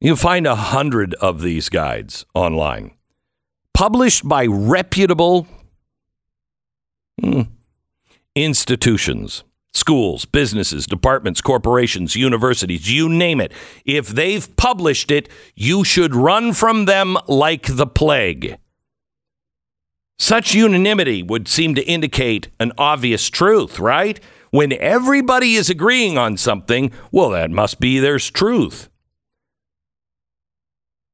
You'll 0.02 0.16
find 0.16 0.46
a 0.46 0.56
hundred 0.56 1.14
of 1.16 1.42
these 1.42 1.70
guides 1.70 2.26
online, 2.34 2.92
published 3.74 4.28
by 4.28 4.46
reputable 4.46 5.48
hmm, 7.20 7.42
institutions, 8.36 9.44
schools, 9.74 10.26
businesses, 10.26 10.86
departments, 10.86 11.42
corporations, 11.42 12.16
universities, 12.16 12.92
you 12.92 13.10
name 13.10 13.42
it. 13.42 13.52
If 13.86 14.10
they've 14.10 14.56
published 14.58 15.12
it, 15.12 15.30
you 15.56 15.84
should 15.84 16.14
run 16.14 16.54
from 16.54 16.86
them 16.86 17.18
like 17.28 17.64
the 17.66 17.88
plague. 17.88 18.58
Such 20.18 20.54
unanimity 20.54 21.22
would 21.24 21.48
seem 21.48 21.76
to 21.76 21.84
indicate 21.84 22.48
an 22.60 22.72
obvious 22.78 23.30
truth, 23.30 23.80
right? 23.80 24.20
When 24.52 24.72
everybody 24.74 25.56
is 25.56 25.70
agreeing 25.70 26.18
on 26.18 26.38
something, 26.38 26.92
well, 27.12 27.32
that 27.32 27.52
must 27.52 27.80
be 27.80 28.00
there's 28.00 28.30
truth. 28.32 28.90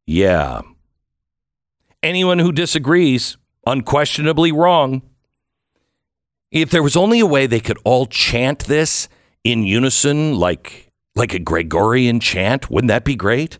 Yeah. 0.06 0.62
Anyone 2.04 2.40
who 2.40 2.52
disagrees, 2.52 3.38
unquestionably 3.66 4.52
wrong. 4.52 5.02
If 6.52 6.70
there 6.70 6.84
was 6.84 6.98
only 6.98 7.20
a 7.20 7.26
way 7.26 7.48
they 7.48 7.60
could 7.60 7.78
all 7.84 8.06
chant 8.06 8.66
this 8.66 9.08
in 9.44 9.64
unison 9.64 10.36
like 10.36 10.92
like 11.16 11.34
a 11.34 11.40
Gregorian 11.40 12.20
chant, 12.20 12.70
wouldn't 12.70 12.90
that 12.90 13.04
be 13.04 13.16
great? 13.16 13.58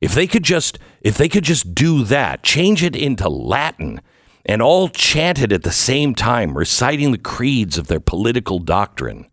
If 0.00 0.14
they 0.14 0.26
could 0.26 0.42
just 0.42 0.78
if 1.02 1.16
they 1.16 1.28
could 1.28 1.44
just 1.44 1.74
do 1.74 2.04
that, 2.04 2.42
change 2.42 2.82
it 2.82 2.96
into 2.96 3.28
Latin 3.28 4.00
and 4.44 4.60
all 4.60 4.88
chanted 4.88 5.52
at 5.52 5.62
the 5.62 5.72
same 5.72 6.14
time, 6.14 6.56
reciting 6.56 7.12
the 7.12 7.18
creeds 7.18 7.78
of 7.78 7.86
their 7.86 8.00
political 8.00 8.58
doctrine. 8.58 9.26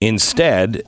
Instead, 0.00 0.84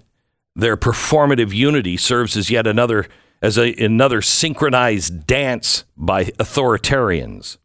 their 0.56 0.76
performative 0.76 1.52
unity 1.52 1.96
serves 1.96 2.36
as 2.36 2.50
yet 2.50 2.66
another 2.66 3.06
as 3.42 3.58
a, 3.58 3.74
another 3.74 4.22
synchronized 4.22 5.26
dance 5.26 5.84
by 5.96 6.24
authoritarians. 6.24 7.58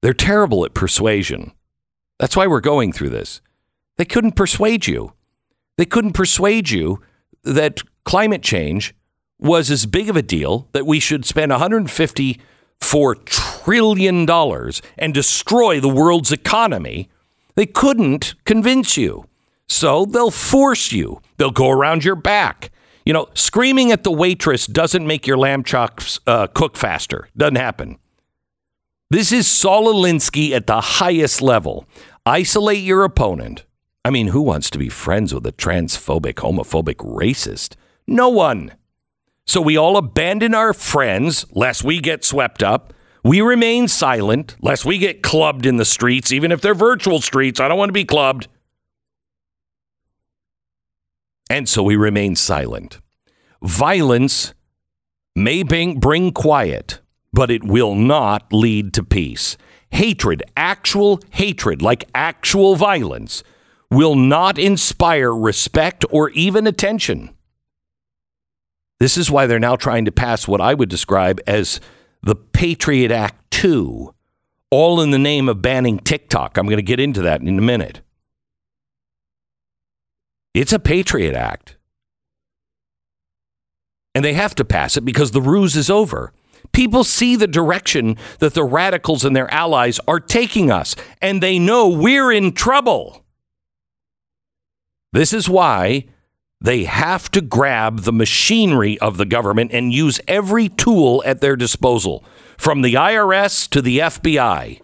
They're 0.00 0.12
terrible 0.12 0.64
at 0.64 0.74
persuasion. 0.74 1.52
That's 2.20 2.36
why 2.36 2.46
we're 2.46 2.60
going 2.60 2.92
through 2.92 3.10
this. 3.10 3.40
They 3.96 4.04
couldn't 4.04 4.36
persuade 4.36 4.86
you. 4.86 5.14
They 5.76 5.86
couldn't 5.86 6.12
persuade 6.12 6.70
you 6.70 7.00
that 7.42 7.82
climate 8.04 8.42
change 8.42 8.94
was 9.38 9.70
as 9.70 9.86
big 9.86 10.08
of 10.08 10.16
a 10.16 10.22
deal 10.22 10.68
that 10.72 10.86
we 10.86 11.00
should 11.00 11.24
spend 11.24 11.50
154 11.50 13.14
trillion 13.16 14.26
dollars 14.26 14.82
and 14.98 15.12
destroy 15.12 15.80
the 15.80 15.88
world's 15.88 16.32
economy. 16.32 17.08
They 17.54 17.66
couldn't 17.66 18.34
convince 18.44 18.96
you. 18.96 19.26
So 19.68 20.04
they'll 20.04 20.30
force 20.30 20.92
you. 20.92 21.20
They'll 21.36 21.50
go 21.50 21.70
around 21.70 22.04
your 22.04 22.16
back. 22.16 22.70
You 23.04 23.12
know, 23.12 23.28
screaming 23.34 23.92
at 23.92 24.02
the 24.02 24.12
waitress 24.12 24.66
doesn't 24.66 25.06
make 25.06 25.26
your 25.26 25.36
lamb 25.36 25.62
chops 25.62 26.20
uh, 26.26 26.46
cook 26.48 26.76
faster. 26.76 27.28
Doesn't 27.36 27.56
happen. 27.56 27.98
This 29.10 29.30
is 29.30 29.46
Saul 29.46 29.92
Alinsky 29.92 30.52
at 30.52 30.66
the 30.66 30.80
highest 30.80 31.42
level. 31.42 31.86
Isolate 32.26 32.82
your 32.82 33.04
opponent. 33.04 33.64
I 34.04 34.10
mean, 34.10 34.28
who 34.28 34.42
wants 34.42 34.70
to 34.70 34.78
be 34.78 34.88
friends 34.88 35.32
with 35.34 35.46
a 35.46 35.52
transphobic, 35.52 36.34
homophobic 36.34 36.96
racist? 36.96 37.76
No 38.06 38.28
one. 38.28 38.72
So 39.46 39.60
we 39.60 39.76
all 39.76 39.96
abandon 39.96 40.54
our 40.54 40.72
friends 40.72 41.44
lest 41.52 41.84
we 41.84 42.00
get 42.00 42.24
swept 42.24 42.62
up. 42.62 42.92
We 43.22 43.40
remain 43.40 43.88
silent 43.88 44.56
lest 44.60 44.84
we 44.84 44.98
get 44.98 45.22
clubbed 45.22 45.66
in 45.66 45.76
the 45.76 45.84
streets, 45.84 46.32
even 46.32 46.52
if 46.52 46.60
they're 46.60 46.74
virtual 46.74 47.20
streets. 47.20 47.60
I 47.60 47.68
don't 47.68 47.78
want 47.78 47.88
to 47.88 47.94
be 47.94 48.04
clubbed. 48.04 48.48
And 51.50 51.68
so 51.68 51.82
we 51.82 51.96
remain 51.96 52.36
silent. 52.36 53.00
Violence 53.62 54.54
may 55.36 55.62
bring, 55.62 56.32
quiet, 56.32 57.00
but 57.32 57.50
it 57.50 57.64
will 57.64 57.94
not 57.94 58.52
lead 58.52 58.94
to 58.94 59.02
peace. 59.02 59.56
Hatred, 59.90 60.42
actual 60.56 61.20
hatred, 61.30 61.82
like 61.82 62.08
actual 62.14 62.76
violence, 62.76 63.42
will 63.90 64.16
not 64.16 64.58
inspire 64.58 65.34
respect 65.34 66.04
or 66.10 66.30
even 66.30 66.66
attention. 66.66 67.33
This 69.00 69.16
is 69.16 69.30
why 69.30 69.46
they're 69.46 69.58
now 69.58 69.76
trying 69.76 70.04
to 70.04 70.12
pass 70.12 70.48
what 70.48 70.60
I 70.60 70.74
would 70.74 70.88
describe 70.88 71.40
as 71.46 71.80
the 72.22 72.34
Patriot 72.34 73.10
Act 73.10 73.50
2, 73.50 74.14
all 74.70 75.00
in 75.00 75.10
the 75.10 75.18
name 75.18 75.48
of 75.48 75.60
banning 75.60 75.98
TikTok. 75.98 76.56
I'm 76.56 76.66
going 76.66 76.78
to 76.78 76.82
get 76.82 77.00
into 77.00 77.22
that 77.22 77.40
in 77.40 77.58
a 77.58 77.62
minute. 77.62 78.00
It's 80.54 80.72
a 80.72 80.78
Patriot 80.78 81.34
Act. 81.34 81.76
And 84.14 84.24
they 84.24 84.34
have 84.34 84.54
to 84.54 84.64
pass 84.64 84.96
it 84.96 85.04
because 85.04 85.32
the 85.32 85.42
ruse 85.42 85.76
is 85.76 85.90
over. 85.90 86.32
People 86.72 87.04
see 87.04 87.36
the 87.36 87.46
direction 87.46 88.16
that 88.38 88.54
the 88.54 88.64
radicals 88.64 89.24
and 89.24 89.34
their 89.34 89.52
allies 89.52 90.00
are 90.06 90.20
taking 90.20 90.70
us, 90.70 90.96
and 91.20 91.42
they 91.42 91.58
know 91.58 91.88
we're 91.88 92.32
in 92.32 92.52
trouble. 92.52 93.24
This 95.12 95.32
is 95.32 95.48
why 95.48 96.06
they 96.60 96.84
have 96.84 97.30
to 97.32 97.40
grab 97.40 98.00
the 98.00 98.12
machinery 98.12 98.98
of 99.00 99.16
the 99.16 99.26
government 99.26 99.72
and 99.72 99.92
use 99.92 100.20
every 100.26 100.68
tool 100.68 101.22
at 101.26 101.40
their 101.40 101.56
disposal, 101.56 102.24
from 102.56 102.82
the 102.82 102.94
IRS 102.94 103.68
to 103.70 103.82
the 103.82 103.98
FBI. 103.98 104.80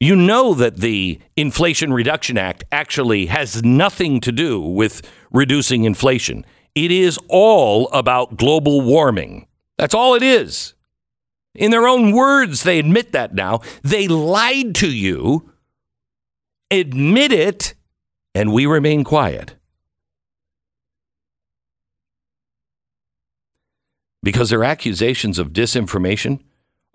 You 0.00 0.16
know 0.16 0.52
that 0.54 0.78
the 0.78 1.20
Inflation 1.36 1.92
Reduction 1.92 2.36
Act 2.36 2.64
actually 2.72 3.26
has 3.26 3.62
nothing 3.62 4.20
to 4.20 4.32
do 4.32 4.60
with 4.60 5.00
reducing 5.30 5.84
inflation. 5.84 6.44
It 6.74 6.90
is 6.90 7.18
all 7.28 7.88
about 7.90 8.36
global 8.36 8.80
warming. 8.80 9.46
That's 9.78 9.94
all 9.94 10.14
it 10.14 10.22
is. 10.22 10.74
In 11.54 11.70
their 11.70 11.86
own 11.86 12.12
words, 12.12 12.62
they 12.62 12.78
admit 12.78 13.12
that 13.12 13.34
now. 13.34 13.60
They 13.82 14.08
lied 14.08 14.74
to 14.76 14.90
you, 14.90 15.52
admit 16.70 17.30
it, 17.30 17.74
and 18.34 18.52
we 18.52 18.66
remain 18.66 19.04
quiet. 19.04 19.54
Because 24.22 24.50
their 24.50 24.64
accusations 24.64 25.38
of 25.38 25.52
disinformation 25.52 26.40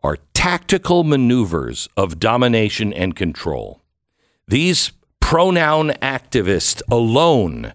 are 0.04 0.18
tactical 0.34 1.04
maneuvers 1.04 1.90
of 1.98 2.20
domination 2.20 2.94
and 2.94 3.16
control. 3.16 3.82
These 4.48 4.92
pronoun 5.20 5.90
activists 6.02 6.82
alone 6.90 7.74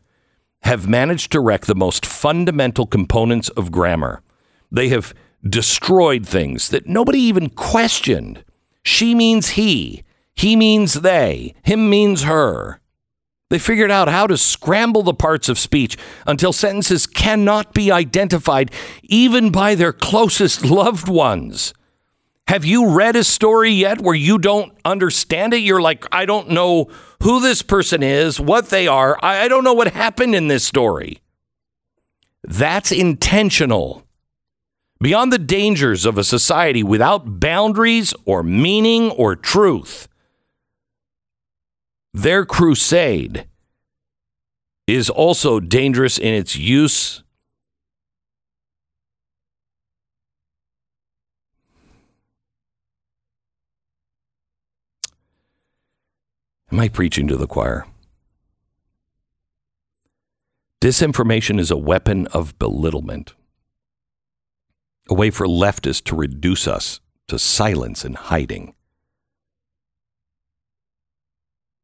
have 0.62 0.88
managed 0.88 1.32
to 1.32 1.40
wreck 1.40 1.66
the 1.66 1.74
most 1.74 2.06
fundamental 2.06 2.86
components 2.86 3.48
of 3.50 3.72
grammar. 3.72 4.22
They 4.70 4.88
have 4.88 5.12
destroyed 5.46 6.26
things 6.26 6.68
that 6.68 6.86
nobody 6.86 7.18
even 7.18 7.50
questioned. 7.50 8.44
She 8.84 9.14
means 9.14 9.50
he, 9.50 10.04
he 10.34 10.56
means 10.56 10.94
they, 10.94 11.54
him 11.62 11.90
means 11.90 12.22
her. 12.22 12.80
They 13.52 13.58
figured 13.58 13.90
out 13.90 14.08
how 14.08 14.26
to 14.28 14.38
scramble 14.38 15.02
the 15.02 15.12
parts 15.12 15.50
of 15.50 15.58
speech 15.58 15.98
until 16.26 16.54
sentences 16.54 17.06
cannot 17.06 17.74
be 17.74 17.92
identified 17.92 18.70
even 19.02 19.50
by 19.50 19.74
their 19.74 19.92
closest 19.92 20.64
loved 20.64 21.06
ones. 21.06 21.74
Have 22.48 22.64
you 22.64 22.88
read 22.88 23.14
a 23.14 23.22
story 23.22 23.70
yet 23.70 24.00
where 24.00 24.14
you 24.14 24.38
don't 24.38 24.72
understand 24.86 25.52
it? 25.52 25.58
You're 25.58 25.82
like, 25.82 26.06
I 26.10 26.24
don't 26.24 26.48
know 26.48 26.88
who 27.22 27.42
this 27.42 27.60
person 27.60 28.02
is, 28.02 28.40
what 28.40 28.70
they 28.70 28.88
are. 28.88 29.18
I 29.22 29.48
don't 29.48 29.64
know 29.64 29.74
what 29.74 29.92
happened 29.92 30.34
in 30.34 30.48
this 30.48 30.64
story. 30.64 31.20
That's 32.42 32.90
intentional. 32.90 34.06
Beyond 34.98 35.30
the 35.30 35.38
dangers 35.38 36.06
of 36.06 36.16
a 36.16 36.24
society 36.24 36.82
without 36.82 37.38
boundaries 37.38 38.14
or 38.24 38.42
meaning 38.42 39.10
or 39.10 39.36
truth, 39.36 40.08
their 42.14 42.44
crusade 42.44 43.46
is 44.86 45.08
also 45.08 45.60
dangerous 45.60 46.18
in 46.18 46.34
its 46.34 46.56
use 46.56 47.22
Am 56.70 56.80
I 56.80 56.88
preaching 56.88 57.28
to 57.28 57.36
the 57.36 57.46
choir? 57.46 57.86
Disinformation 60.80 61.60
is 61.60 61.70
a 61.70 61.76
weapon 61.76 62.26
of 62.28 62.58
belittlement, 62.58 63.34
a 65.10 65.12
way 65.12 65.28
for 65.28 65.46
leftists 65.46 66.02
to 66.04 66.16
reduce 66.16 66.66
us 66.66 67.00
to 67.28 67.38
silence 67.38 68.06
and 68.06 68.16
hiding. 68.16 68.74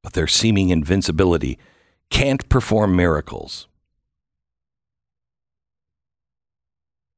But 0.03 0.12
their 0.12 0.26
seeming 0.26 0.70
invincibility 0.70 1.59
can't 2.11 2.49
perform 2.49 2.96
miracles. 2.96 3.68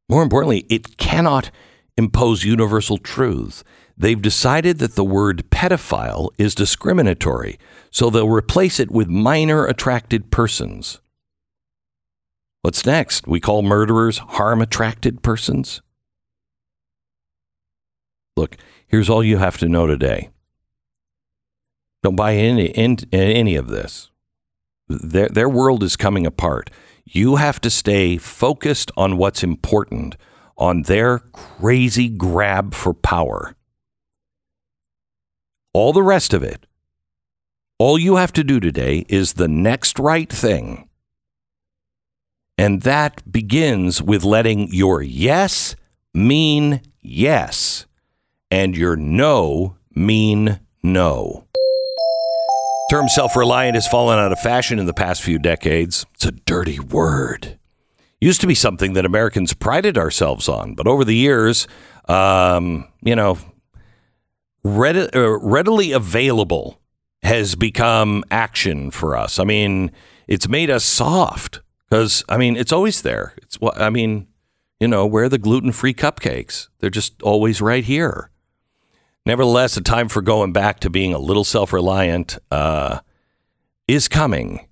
More 0.08 0.22
importantly, 0.22 0.66
it 0.68 0.96
cannot 0.96 1.50
impose 1.96 2.44
universal 2.44 2.98
truths. 2.98 3.62
They've 3.96 4.20
decided 4.20 4.78
that 4.78 4.96
the 4.96 5.04
word 5.04 5.44
pedophile 5.50 6.30
is 6.38 6.54
discriminatory, 6.54 7.58
so 7.90 8.10
they'll 8.10 8.28
replace 8.28 8.80
it 8.80 8.90
with 8.90 9.08
minor 9.08 9.66
attracted 9.66 10.30
persons. 10.30 11.00
What's 12.62 12.84
next? 12.84 13.26
We 13.26 13.40
call 13.40 13.62
murderers 13.62 14.18
harm 14.18 14.60
attracted 14.60 15.22
persons? 15.22 15.80
Look, 18.36 18.56
here's 18.86 19.08
all 19.08 19.22
you 19.22 19.36
have 19.36 19.58
to 19.58 19.68
know 19.68 19.86
today. 19.86 20.30
Don't 22.02 22.16
buy 22.16 22.34
any, 22.34 22.66
in, 22.66 22.96
any 23.12 23.56
of 23.56 23.68
this. 23.68 24.10
Their, 24.88 25.28
their 25.28 25.48
world 25.48 25.82
is 25.82 25.96
coming 25.96 26.26
apart. 26.26 26.70
You 27.04 27.36
have 27.36 27.60
to 27.62 27.70
stay 27.70 28.16
focused 28.16 28.90
on 28.96 29.16
what's 29.16 29.42
important, 29.42 30.16
on 30.56 30.82
their 30.82 31.18
crazy 31.18 32.08
grab 32.08 32.74
for 32.74 32.94
power. 32.94 33.54
All 35.72 35.92
the 35.92 36.02
rest 36.02 36.32
of 36.32 36.42
it, 36.42 36.66
all 37.78 37.98
you 37.98 38.16
have 38.16 38.32
to 38.34 38.44
do 38.44 38.60
today 38.60 39.04
is 39.08 39.34
the 39.34 39.48
next 39.48 39.98
right 39.98 40.30
thing. 40.30 40.88
And 42.58 42.82
that 42.82 43.30
begins 43.30 44.02
with 44.02 44.22
letting 44.22 44.68
your 44.72 45.00
yes 45.00 45.76
mean 46.12 46.82
yes 47.00 47.86
and 48.50 48.76
your 48.76 48.96
no 48.96 49.76
mean 49.94 50.60
no. 50.82 51.46
Term 52.90 53.06
self 53.06 53.36
reliant 53.36 53.76
has 53.76 53.86
fallen 53.86 54.18
out 54.18 54.32
of 54.32 54.40
fashion 54.40 54.80
in 54.80 54.86
the 54.86 54.92
past 54.92 55.22
few 55.22 55.38
decades. 55.38 56.04
It's 56.14 56.24
a 56.24 56.32
dirty 56.32 56.80
word. 56.80 57.56
Used 58.20 58.40
to 58.40 58.48
be 58.48 58.54
something 58.56 58.94
that 58.94 59.04
Americans 59.04 59.54
prided 59.54 59.96
ourselves 59.96 60.48
on, 60.48 60.74
but 60.74 60.88
over 60.88 61.04
the 61.04 61.14
years, 61.14 61.68
um, 62.08 62.88
you 63.00 63.14
know, 63.14 63.38
uh, 64.64 65.38
readily 65.38 65.92
available 65.92 66.80
has 67.22 67.54
become 67.54 68.24
action 68.28 68.90
for 68.90 69.16
us. 69.16 69.38
I 69.38 69.44
mean, 69.44 69.92
it's 70.26 70.48
made 70.48 70.68
us 70.68 70.84
soft 70.84 71.60
because, 71.88 72.24
I 72.28 72.38
mean, 72.38 72.56
it's 72.56 72.72
always 72.72 73.02
there. 73.02 73.34
It's 73.36 73.60
what, 73.60 73.80
I 73.80 73.90
mean, 73.90 74.26
you 74.80 74.88
know, 74.88 75.06
where 75.06 75.26
are 75.26 75.28
the 75.28 75.38
gluten 75.38 75.70
free 75.70 75.94
cupcakes? 75.94 76.66
They're 76.80 76.90
just 76.90 77.22
always 77.22 77.62
right 77.62 77.84
here. 77.84 78.29
Nevertheless, 79.26 79.74
the 79.74 79.82
time 79.82 80.08
for 80.08 80.22
going 80.22 80.52
back 80.52 80.80
to 80.80 80.90
being 80.90 81.12
a 81.12 81.18
little 81.18 81.44
self 81.44 81.72
reliant 81.72 82.38
uh, 82.50 83.00
is 83.86 84.08
coming. 84.08 84.66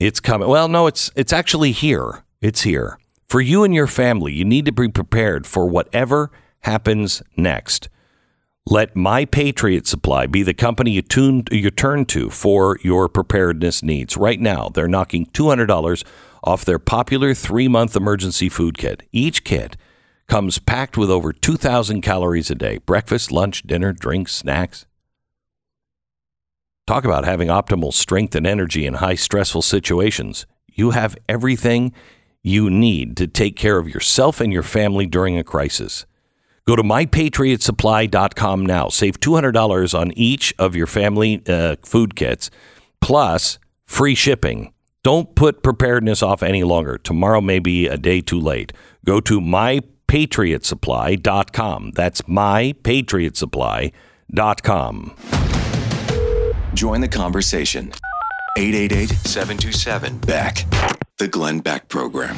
It's 0.00 0.20
coming. 0.20 0.48
Well, 0.48 0.68
no, 0.68 0.86
it's 0.86 1.10
it's 1.14 1.32
actually 1.32 1.72
here. 1.72 2.24
It's 2.40 2.62
here 2.62 2.98
for 3.28 3.40
you 3.40 3.64
and 3.64 3.74
your 3.74 3.86
family. 3.86 4.32
You 4.32 4.44
need 4.44 4.66
to 4.66 4.72
be 4.72 4.88
prepared 4.88 5.46
for 5.46 5.66
whatever 5.66 6.30
happens 6.60 7.22
next. 7.36 7.88
Let 8.66 8.94
My 8.94 9.24
Patriot 9.24 9.86
Supply 9.86 10.26
be 10.26 10.42
the 10.42 10.54
company 10.54 10.92
you, 10.92 11.02
tune, 11.02 11.44
you 11.50 11.70
turn 11.70 12.04
to 12.06 12.30
for 12.30 12.78
your 12.82 13.08
preparedness 13.08 13.82
needs. 13.82 14.16
Right 14.16 14.40
now, 14.40 14.68
they're 14.68 14.86
knocking 14.86 15.26
$200 15.26 16.04
off 16.44 16.64
their 16.64 16.78
popular 16.78 17.34
three 17.34 17.68
month 17.68 17.96
emergency 17.96 18.48
food 18.48 18.78
kit. 18.78 19.02
Each 19.12 19.42
kit 19.42 19.76
comes 20.32 20.58
packed 20.58 20.96
with 20.96 21.10
over 21.10 21.30
2,000 21.30 22.00
calories 22.00 22.50
a 22.50 22.54
day 22.54 22.78
breakfast, 22.78 23.30
lunch, 23.30 23.64
dinner, 23.64 23.92
drinks, 23.92 24.34
snacks. 24.34 24.86
Talk 26.86 27.04
about 27.04 27.26
having 27.26 27.48
optimal 27.48 27.92
strength 27.92 28.34
and 28.34 28.46
energy 28.46 28.86
in 28.86 28.94
high 28.94 29.14
stressful 29.14 29.60
situations. 29.60 30.46
You 30.68 30.92
have 30.92 31.18
everything 31.28 31.92
you 32.42 32.70
need 32.70 33.14
to 33.18 33.26
take 33.26 33.56
care 33.56 33.76
of 33.76 33.90
yourself 33.90 34.40
and 34.40 34.50
your 34.50 34.62
family 34.62 35.04
during 35.04 35.36
a 35.36 35.44
crisis. 35.44 36.06
Go 36.66 36.76
to 36.76 36.82
mypatriotsupply.com 36.82 38.64
now. 38.64 38.88
Save 38.88 39.20
$200 39.20 39.98
on 39.98 40.12
each 40.12 40.54
of 40.58 40.74
your 40.74 40.86
family 40.86 41.42
uh, 41.46 41.76
food 41.84 42.16
kits, 42.16 42.50
plus 43.02 43.58
free 43.84 44.14
shipping. 44.14 44.72
Don't 45.02 45.34
put 45.34 45.62
preparedness 45.62 46.22
off 46.22 46.42
any 46.42 46.64
longer. 46.64 46.96
Tomorrow 46.96 47.42
may 47.42 47.58
be 47.58 47.86
a 47.86 47.98
day 47.98 48.22
too 48.22 48.40
late. 48.40 48.72
Go 49.04 49.20
to 49.20 49.42
mypatriotsupply.com. 50.12 51.92
That's 51.94 52.22
mypatriotsupply.com. 52.22 55.16
Join 56.74 57.00
the 57.00 57.08
conversation. 57.08 57.92
888 58.58 59.08
727 59.10 60.18
Beck. 60.18 60.66
The 61.18 61.28
Glenn 61.28 61.60
Beck 61.60 61.88
Program. 61.88 62.36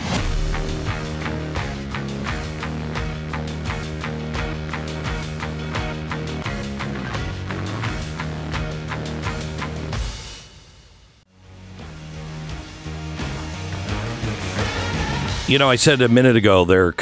You 15.47 15.59
know, 15.59 15.69
I 15.69 15.77
said 15.77 16.01
a 16.01 16.09
minute 16.09 16.37
ago, 16.37 16.65
there 16.65 16.95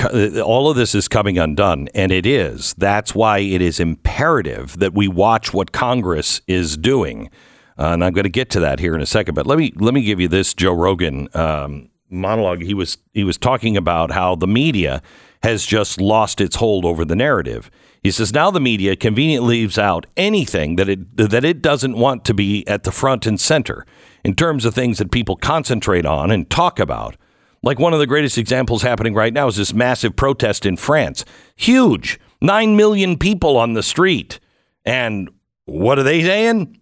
all 0.43 0.69
of 0.69 0.77
this 0.77 0.97
is 0.97 1.07
coming 1.07 1.39
undone, 1.39 1.89
and 1.95 2.11
it 2.11 2.27
is. 2.27 2.75
That's 2.75 3.15
why 3.15 3.39
it 3.39 3.63
is 3.63 3.79
imperative 3.79 4.81
that 4.81 4.93
we 4.93 5.07
watch 5.07 5.55
what 5.55 5.71
Congress 5.71 6.41
is 6.49 6.77
doing, 6.77 7.31
uh, 7.79 7.91
and 7.91 8.05
I'm 8.05 8.13
going 8.13 8.25
to 8.25 8.31
get 8.31 8.51
to 8.51 8.61
that 8.61 8.81
here 8.81 8.97
in 8.97 9.01
a 9.01 9.07
second. 9.07 9.37
But 9.37 9.47
let 9.47 9.59
me 9.59 9.73
let 9.77 9.95
me 9.95 10.03
give 10.03 10.19
you 10.19 10.27
this 10.27 10.55
Joe 10.55 10.73
Rogan 10.73 11.29
um, 11.35 11.89
monologue. 12.11 12.63
He 12.63 12.75
was 12.75 12.99
he 13.13 13.23
was 13.23 13.39
talking 13.39 13.77
about 13.77 14.11
how 14.11 14.35
the 14.35 14.49
media 14.49 15.03
has 15.45 15.65
just 15.65 16.01
lost 16.01 16.41
its 16.41 16.57
hold 16.57 16.85
over 16.85 17.05
the 17.05 17.17
narrative. 17.17 17.71
He 18.03 18.11
says 18.11 18.35
now 18.35 18.51
the 18.51 18.59
media 18.59 18.97
conveniently 18.97 19.61
leaves 19.61 19.79
out 19.79 20.07
anything 20.17 20.75
that 20.77 20.89
it 20.89 21.17
that 21.17 21.45
it 21.45 21.63
doesn't 21.63 21.97
want 21.97 22.25
to 22.25 22.35
be 22.35 22.67
at 22.67 22.83
the 22.83 22.91
front 22.91 23.25
and 23.25 23.41
center 23.41 23.87
in 24.25 24.35
terms 24.35 24.65
of 24.65 24.75
things 24.75 24.99
that 24.99 25.13
people 25.13 25.37
concentrate 25.37 26.05
on 26.05 26.33
and 26.33 26.51
talk 26.51 26.81
about. 26.81 27.17
Like 27.63 27.79
one 27.79 27.93
of 27.93 28.01
the 28.01 28.07
greatest 28.07 28.39
examples 28.39 28.83
happening 28.83 29.15
right 29.15 29.33
now 29.33 29.47
is 29.47 29.57
this 29.57 29.73
massive 29.73 30.17
protest 30.17 30.67
in 30.67 30.77
France. 30.77 31.25
Huge. 31.55 32.19
Nine 32.41 32.77
million 32.77 33.17
people 33.17 33.57
on 33.57 33.75
the 33.75 33.85
street. 33.85 34.41
And 34.85 35.31
what 35.65 35.99
are 35.99 36.03
they 36.03 36.23
saying? 36.23 36.79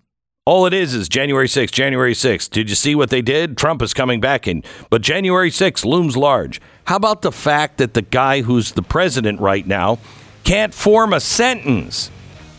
All 0.46 0.64
it 0.64 0.72
is 0.72 0.94
is 0.94 1.08
January 1.08 1.46
6th, 1.46 1.70
January 1.70 2.14
6th. 2.14 2.48
Did 2.48 2.70
you 2.70 2.74
see 2.74 2.94
what 2.94 3.10
they 3.10 3.20
did? 3.20 3.58
Trump 3.58 3.82
is 3.82 3.92
coming 3.92 4.20
back 4.20 4.48
in. 4.48 4.64
But 4.88 5.02
January 5.02 5.50
6th 5.50 5.84
looms 5.84 6.16
large. 6.16 6.62
How 6.84 6.96
about 6.96 7.20
the 7.20 7.30
fact 7.30 7.76
that 7.76 7.92
the 7.92 8.02
guy 8.02 8.40
who's 8.40 8.72
the 8.72 8.82
president 8.82 9.38
right 9.38 9.66
now 9.66 9.98
can't 10.44 10.72
form 10.72 11.12
a 11.12 11.20
sentence? 11.20 12.10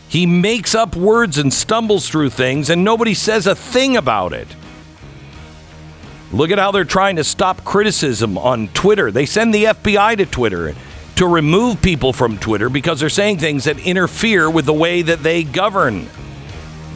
He 0.08 0.26
makes 0.26 0.76
up 0.76 0.94
words 0.94 1.38
and 1.38 1.52
stumbles 1.52 2.08
through 2.08 2.30
things, 2.30 2.70
and 2.70 2.84
nobody 2.84 3.14
says 3.14 3.48
a 3.48 3.56
thing 3.56 3.96
about 3.96 4.32
it. 4.32 4.46
Look 6.32 6.50
at 6.50 6.58
how 6.58 6.70
they're 6.70 6.84
trying 6.84 7.16
to 7.16 7.24
stop 7.24 7.62
criticism 7.62 8.38
on 8.38 8.68
Twitter. 8.68 9.10
They 9.10 9.26
send 9.26 9.54
the 9.54 9.64
FBI 9.64 10.16
to 10.16 10.26
Twitter 10.26 10.74
to 11.16 11.26
remove 11.26 11.82
people 11.82 12.14
from 12.14 12.38
Twitter 12.38 12.70
because 12.70 13.00
they're 13.00 13.10
saying 13.10 13.38
things 13.38 13.64
that 13.64 13.78
interfere 13.78 14.48
with 14.48 14.64
the 14.64 14.72
way 14.72 15.02
that 15.02 15.22
they 15.22 15.44
govern. 15.44 16.06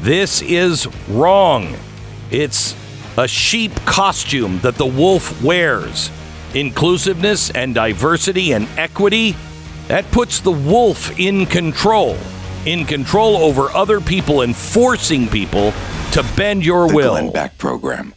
This 0.01 0.41
is 0.41 0.87
wrong. 1.09 1.77
It's 2.31 2.75
a 3.19 3.29
sheep 3.29 3.75
costume 3.85 4.59
that 4.61 4.77
the 4.77 4.87
wolf 4.87 5.43
wears. 5.43 6.11
Inclusiveness 6.55 7.51
and 7.51 7.75
diversity 7.75 8.53
and 8.53 8.67
equity, 8.79 9.37
that 9.89 10.11
puts 10.13 10.41
the 10.41 10.51
wolf 10.51 11.19
in 11.19 11.45
control. 11.45 12.17
In 12.65 12.87
control 12.87 13.37
over 13.37 13.71
other 13.71 14.01
people 14.01 14.41
and 14.41 14.57
forcing 14.57 15.29
people 15.29 15.73
to 16.13 16.25
bend 16.37 16.65
your 16.65 16.89
The 16.89 16.95
will. 16.95 17.11
Glenn 17.13 17.33
Beck 17.33 17.59
Program. 17.59 18.15